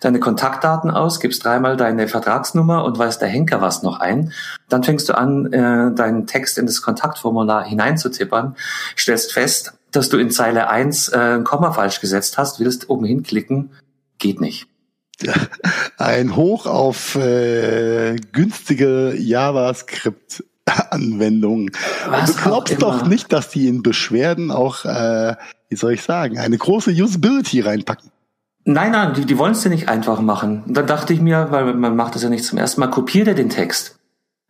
[0.00, 4.32] deine Kontaktdaten aus, gibst dreimal deine Vertragsnummer und weiß der Henker was noch ein.
[4.68, 8.56] Dann fängst du an, äh, deinen Text in das Kontaktformular hineinzutippern,
[8.96, 13.04] stellst fest, dass du in Zeile 1 äh, ein Komma falsch gesetzt hast, willst oben
[13.04, 13.70] hinklicken,
[14.18, 14.66] geht nicht.
[15.96, 19.12] Ein Hoch auf äh, günstige
[20.70, 21.70] JavaScript-Anwendungen.
[22.08, 25.34] Was Du glaubst doch nicht, dass die in Beschwerden auch, äh,
[25.68, 28.10] wie soll ich sagen, eine große Usability reinpacken.
[28.64, 30.64] Nein, nein, die, die wollen es dir nicht einfach machen.
[30.66, 33.24] Und dann dachte ich mir, weil man macht das ja nicht zum ersten Mal, kopier
[33.24, 33.98] dir den Text.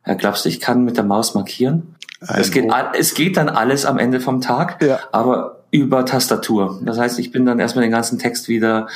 [0.07, 1.95] Ja, glaubst du, ich kann mit der Maus markieren?
[2.27, 2.67] Es geht,
[2.99, 4.99] es geht dann alles am Ende vom Tag, Ja.
[5.13, 6.81] aber über Tastatur.
[6.85, 8.89] Das heißt, ich bin dann erstmal den ganzen Text wieder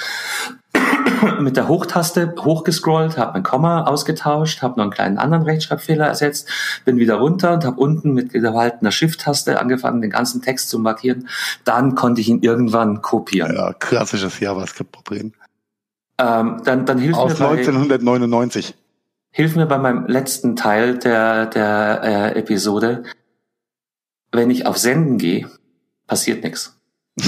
[1.41, 6.49] mit der Hochtaste hochgescrollt, habe mein Komma ausgetauscht, habe noch einen kleinen anderen Rechtschreibfehler ersetzt,
[6.85, 11.29] bin wieder runter und habe unten mit gehaltener Shift-Taste angefangen, den ganzen Text zu markieren.
[11.65, 13.55] Dann konnte ich ihn irgendwann kopieren.
[13.55, 15.33] ja, klassisches JavaScript-Problem.
[16.19, 18.75] Ähm, dann, dann hilft Aus mir bei, 1999.
[19.31, 23.03] hilf mir bei meinem letzten Teil der, der äh, Episode,
[24.31, 25.49] wenn ich auf Senden gehe,
[26.07, 26.79] passiert nichts.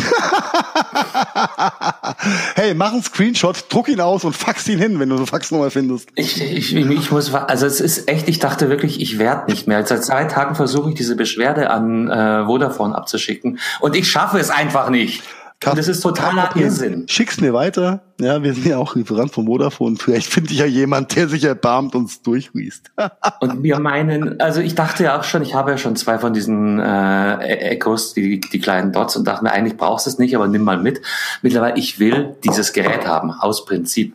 [2.57, 5.70] hey, mach einen Screenshot, druck ihn aus und fax ihn hin, wenn du eine Faxnummer
[5.70, 6.09] findest.
[6.16, 9.87] Ich, ich, ich muss, also es ist echt, ich dachte wirklich, ich werde nicht mehr.
[9.87, 14.51] Seit zwei Tagen versuche ich diese Beschwerde an äh, Vodafone abzuschicken und ich schaffe es
[14.51, 15.22] einfach nicht.
[15.65, 16.51] Und das ist totaler.
[16.55, 17.09] Irrsinn.
[17.09, 18.03] Schick's mir weiter.
[18.21, 19.97] Ja, wir sind ja auch Lieferant von Vodafone.
[19.97, 22.93] Vielleicht finde ich ja jemand, der sich erbarmt und es durchliest.
[23.41, 26.33] Und wir meinen, also ich dachte ja auch schon, ich habe ja schon zwei von
[26.33, 27.37] diesen äh,
[27.71, 30.63] Echos, die, die kleinen Dots, und dachte mir, eigentlich brauchst du es nicht, aber nimm
[30.63, 31.01] mal mit.
[31.43, 34.15] Mittlerweile, ich will dieses Gerät haben, aus Prinzip.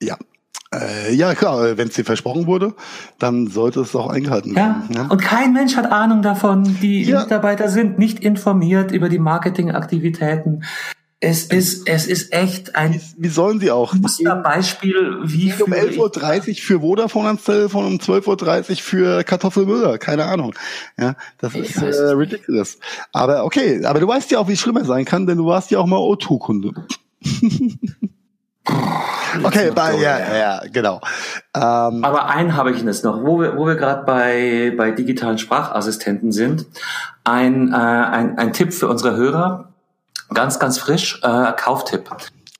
[0.00, 0.16] ja.
[0.74, 2.74] Äh, ja, klar, wenn es dir versprochen wurde,
[3.18, 4.82] dann sollte es auch eingehalten werden.
[4.94, 5.06] Ja.
[5.06, 6.76] und kein Mensch hat Ahnung davon.
[6.82, 7.20] Die Ja.
[7.22, 10.64] Mitarbeiter sind nicht informiert über die Marketingaktivitäten.
[11.20, 13.92] Es ist, es ist echt ein Wie sollen sie auch?
[13.94, 19.24] Musterbeispiel, wie Um führe ich 11.30 Uhr für Vodafone ans Telefon, um 12.30 Uhr für
[19.24, 20.54] Kartoffelmüller, keine Ahnung.
[20.96, 22.78] Ja, das Ich ist äh, es ridiculous.
[23.12, 25.72] Aber okay, aber du weißt ja auch, wie es schlimmer sein kann, denn du warst
[25.72, 26.72] ja auch mal O2-Kunde.
[29.42, 31.00] okay, bei, ja, ja, ja, genau.
[31.54, 35.38] Ähm, Aber einen habe ich jetzt noch, wo wir, wo wir gerade bei, bei digitalen
[35.38, 36.66] Sprachassistenten sind.
[37.24, 39.72] Ein, äh, ein, ein Tipp für unsere Hörer,
[40.32, 42.10] ganz, ganz frisch, äh, Kauftipp.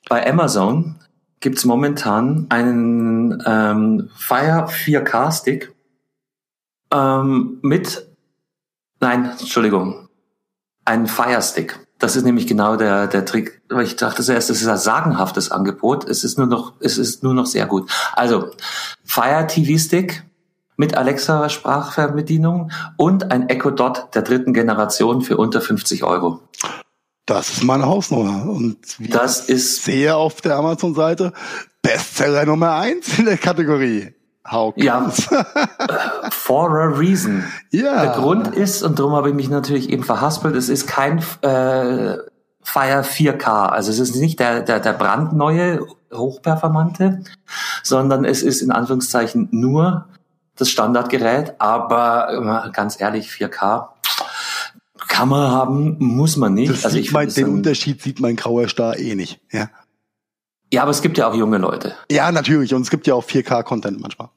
[0.08, 0.96] Bei Amazon
[1.40, 5.74] gibt's momentan einen ähm, Fire 4K Stick
[6.92, 8.06] ähm, mit,
[9.00, 10.08] nein, Entschuldigung,
[10.84, 11.87] ein Fire Stick.
[11.98, 13.60] Das ist nämlich genau der, der Trick.
[13.68, 16.08] Weil ich dachte zuerst, das ist ein sagenhaftes Angebot.
[16.08, 17.90] Es ist nur noch, es ist nur noch sehr gut.
[18.12, 18.50] Also,
[19.04, 20.24] Fire TV Stick
[20.76, 26.40] mit Alexa Sprachfernbedienung und ein Echo Dot der dritten Generation für unter 50 Euro.
[27.26, 28.48] Das ist meine Hausnummer.
[28.48, 31.32] Und das ist sehr auf der Amazon-Seite
[31.82, 34.14] Bestseller Nummer eins in der Kategorie.
[34.50, 35.10] How ja,
[36.30, 37.44] for a reason.
[37.70, 38.02] Ja.
[38.02, 42.16] Der Grund ist, und darum habe ich mich natürlich eben verhaspelt, es ist kein äh,
[42.62, 43.66] Fire 4K.
[43.66, 47.22] Also es ist nicht der, der, der brandneue, hochperformante,
[47.82, 50.06] sondern es ist in Anführungszeichen nur
[50.56, 53.88] das Standardgerät, aber ganz ehrlich, 4K
[55.06, 56.70] kann man haben, muss man nicht.
[56.70, 59.40] Das also ich mein, den Unterschied sieht mein grauer Star eh nicht.
[59.50, 59.68] Ja.
[60.72, 61.94] Ja, aber es gibt ja auch junge Leute.
[62.10, 62.74] Ja, natürlich.
[62.74, 64.28] Und es gibt ja auch 4K-Content manchmal.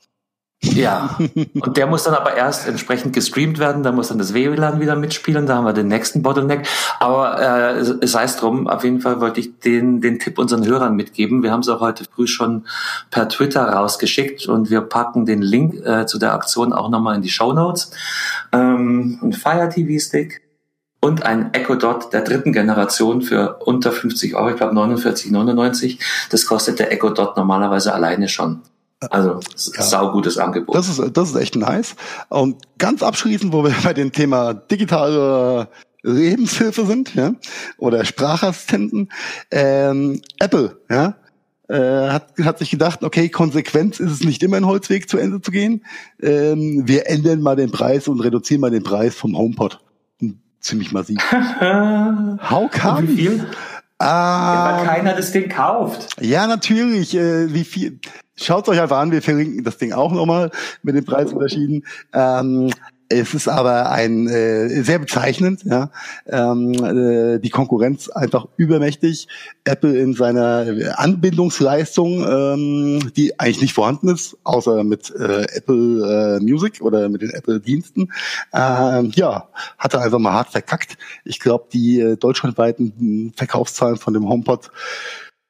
[0.64, 1.18] Ja,
[1.60, 4.96] und der muss dann aber erst entsprechend gestreamt werden, da muss dann das WLAN wieder
[4.96, 6.68] mitspielen, da haben wir den nächsten Bottleneck.
[7.00, 10.96] Aber äh, sei es drum, auf jeden Fall wollte ich den, den Tipp unseren Hörern
[10.96, 11.42] mitgeben.
[11.42, 12.68] Wir haben es auch heute früh schon
[13.10, 17.24] per Twitter rausgeschickt und wir packen den Link äh, zu der Aktion auch nochmal in
[17.24, 17.92] die Show Notes.
[18.52, 20.42] Ähm, ein Fire TV Stick
[21.02, 26.00] und ein Echo Dot der dritten Generation für unter 50 Euro, ich glaube 49,99.
[26.30, 28.62] Das kostet der Echo Dot normalerweise alleine schon.
[29.10, 29.40] Also
[29.74, 29.82] ja.
[29.82, 30.76] saugutes Angebot.
[30.76, 31.96] Das ist, das ist echt nice.
[32.30, 35.70] Und ganz abschließend, wo wir bei dem Thema digitale
[36.04, 37.34] Lebenshilfe sind, ja,
[37.78, 39.12] oder Sprachassistenten,
[39.50, 41.16] ähm, Apple, ja,
[41.68, 45.42] äh, hat, hat sich gedacht, okay, Konsequenz ist es nicht immer ein Holzweg zu Ende
[45.42, 45.84] zu gehen.
[46.22, 49.80] Ähm, wir ändern mal den Preis und reduzieren mal den Preis vom HomePod.
[50.62, 51.20] Ziemlich massiv.
[51.32, 53.08] How come?
[53.08, 53.46] Wie viel?
[54.00, 56.22] ja, weil keiner das Ding kauft.
[56.22, 57.16] Ja, natürlich.
[57.16, 58.00] Äh, wie viel?
[58.36, 60.52] Schaut euch einfach an, wir verlinken das Ding auch nochmal
[60.82, 61.86] mit den Preisunterschieden.
[62.14, 62.72] Ähm,
[63.12, 65.92] es ist aber ein äh, sehr bezeichnend, ja.
[66.28, 69.28] Ähm, äh, die Konkurrenz einfach übermächtig.
[69.64, 70.66] Apple in seiner
[70.98, 77.22] Anbindungsleistung, ähm, die eigentlich nicht vorhanden ist, außer mit äh, Apple äh, Music oder mit
[77.22, 78.12] den Apple Diensten,
[78.54, 80.98] äh, ja, hat er einfach mal hart verkackt.
[81.26, 84.72] Ich glaube, die äh, deutschlandweiten Verkaufszahlen von dem HomePod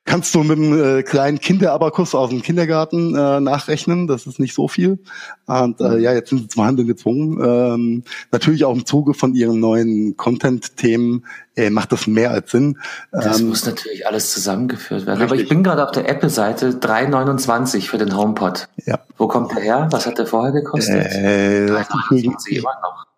[0.06, 4.08] kannst du mit einem äh, kleinen Kinderabakus aus dem Kindergarten äh, nachrechnen.
[4.08, 5.00] Das ist nicht so viel.
[5.46, 7.40] Und äh, ja, jetzt sind sie zum Handeln gezwungen.
[7.44, 11.26] Ähm, natürlich auch im Zuge von ihren neuen Content-Themen
[11.56, 12.80] äh, macht das mehr als Sinn.
[13.12, 15.22] Das ähm, muss natürlich alles zusammengeführt werden.
[15.22, 15.32] Richtig.
[15.32, 18.70] Aber ich bin gerade auf der Apple-Seite 3,29 für den HomePod.
[18.86, 19.00] Ja.
[19.18, 19.88] Wo kommt der her?
[19.92, 21.06] Was hat der vorher gekostet?
[21.06, 23.11] Äh, 3,29 immer noch.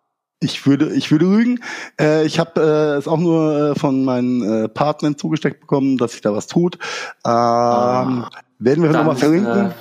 [0.44, 1.60] Ich würde, ich würde lügen.
[1.98, 6.12] Äh, ich habe äh, es auch nur äh, von meinen äh, Partnern zugesteckt bekommen, dass
[6.12, 6.76] sich da was tut.
[7.24, 9.70] Ähm, ah, werden wir nochmal verlinken.
[9.70, 9.72] Äh,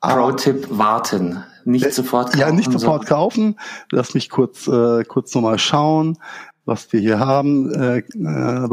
[0.00, 1.42] Pro-Tipp warten.
[1.64, 2.40] Nicht äh, sofort kaufen.
[2.40, 3.14] Ja, nicht sofort so.
[3.14, 3.58] kaufen.
[3.90, 6.18] Lass mich kurz, äh, kurz nochmal schauen,
[6.64, 7.72] was wir hier haben.
[7.72, 8.68] Äh, äh,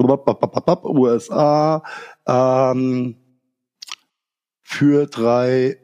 [0.86, 1.84] USA
[2.28, 3.16] ähm,
[4.62, 5.78] für drei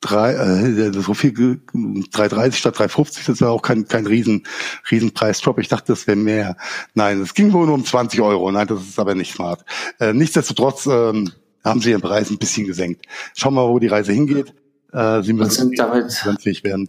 [0.00, 4.46] drei, äh, so viel 3,30 statt 3,50, das wäre auch kein, kein riesen,
[4.90, 5.58] riesen Preisdrop.
[5.58, 6.56] Ich dachte, das wäre mehr.
[6.94, 8.50] Nein, es ging wohl nur um 20 Euro.
[8.50, 9.64] Nein, das ist aber nicht smart.
[9.98, 11.30] Äh, nichtsdestotrotz ähm,
[11.64, 13.06] haben sie ihren Preis ein bisschen gesenkt.
[13.36, 14.54] Schauen wir mal, wo die Reise hingeht.
[14.92, 16.88] Äh, sie müssen damit fähig werden.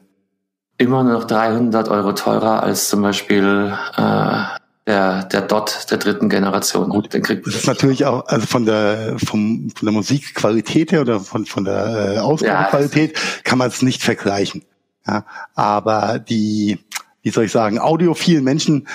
[0.77, 6.89] Immer noch 300 Euro teurer als zum Beispiel äh, der, der Dot der dritten Generation.
[6.89, 11.01] Gut, den kriegt das ist natürlich auch, also von der, vom, von der Musikqualität her
[11.01, 14.63] oder von, von der äh, Ausgabequalität ja, kann man es nicht vergleichen.
[15.07, 15.25] Ja,
[15.55, 16.79] aber die,
[17.21, 18.87] wie soll ich sagen, audiophilen Menschen,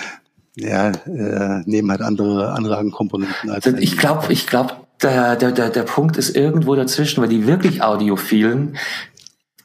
[0.57, 3.67] ja, äh, nehmen halt andere, andere Komponenten als.
[3.67, 7.83] Ich glaube, ich glaube, der, der, der, der Punkt ist irgendwo dazwischen, weil die wirklich
[7.83, 8.77] Audiophilen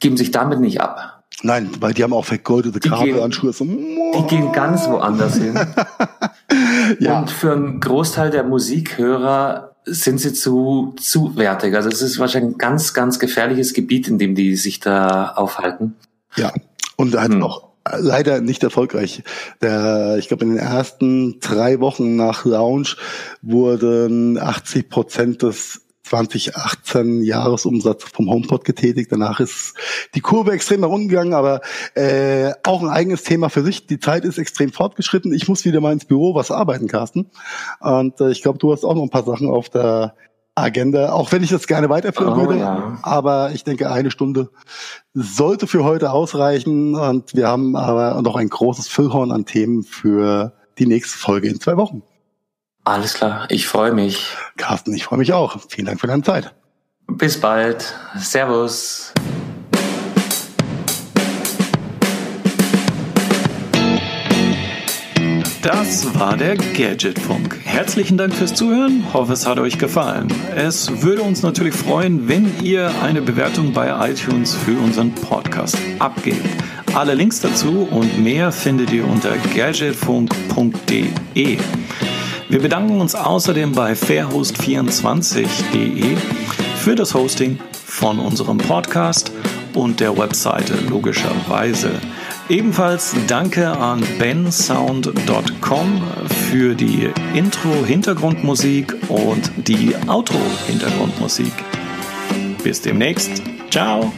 [0.00, 1.11] geben sich damit nicht ab.
[1.42, 3.64] Nein, weil die haben auch vergoldete Kabelanschlüsse.
[3.64, 5.58] Die gehen ganz woanders hin.
[7.00, 7.18] ja.
[7.18, 11.74] Und für einen Großteil der Musikhörer sind sie zu, zu wertig.
[11.74, 15.94] Also es ist wahrscheinlich ein ganz, ganz gefährliches Gebiet, in dem die sich da aufhalten.
[16.36, 16.52] Ja,
[16.96, 17.42] und halt hm.
[17.42, 19.22] auch leider nicht erfolgreich.
[19.60, 22.96] Der, ich glaube, in den ersten drei Wochen nach Launch
[23.42, 25.82] wurden 80 Prozent des
[26.12, 29.10] 2018 Jahresumsatz vom HomePod getätigt.
[29.10, 29.74] Danach ist
[30.14, 31.62] die Kurve extrem nach unten gegangen, aber
[31.94, 33.86] äh, auch ein eigenes Thema für sich.
[33.86, 35.32] Die Zeit ist extrem fortgeschritten.
[35.32, 37.30] Ich muss wieder mal ins Büro was arbeiten, Carsten.
[37.80, 40.14] Und äh, ich glaube, du hast auch noch ein paar Sachen auf der
[40.54, 42.58] Agenda, auch wenn ich das gerne weiterführen oh, würde.
[42.58, 42.98] Ja.
[43.02, 44.50] Aber ich denke, eine Stunde
[45.14, 46.94] sollte für heute ausreichen.
[46.94, 51.58] Und wir haben aber noch ein großes Füllhorn an Themen für die nächste Folge in
[51.58, 52.02] zwei Wochen.
[52.84, 54.36] Alles klar, ich freue mich.
[54.56, 55.58] Carsten, ich freue mich auch.
[55.68, 56.52] Vielen Dank für deine Zeit.
[57.06, 57.94] Bis bald.
[58.16, 59.12] Servus.
[65.62, 67.56] Das war der Gadgetfunk.
[67.62, 69.04] Herzlichen Dank fürs Zuhören.
[69.12, 70.26] Hoffe, es hat euch gefallen.
[70.56, 76.44] Es würde uns natürlich freuen, wenn ihr eine Bewertung bei iTunes für unseren Podcast abgebt.
[76.94, 81.58] Alle Links dazu und mehr findet ihr unter gadgetfunk.de.
[82.52, 86.16] Wir bedanken uns außerdem bei fairhost24.de
[86.76, 89.32] für das Hosting von unserem Podcast
[89.72, 91.92] und der Webseite logischerweise.
[92.50, 96.02] Ebenfalls danke an bensound.com
[96.50, 101.54] für die Intro-Hintergrundmusik und die Outro-Hintergrundmusik.
[102.62, 103.42] Bis demnächst.
[103.70, 104.12] Ciao.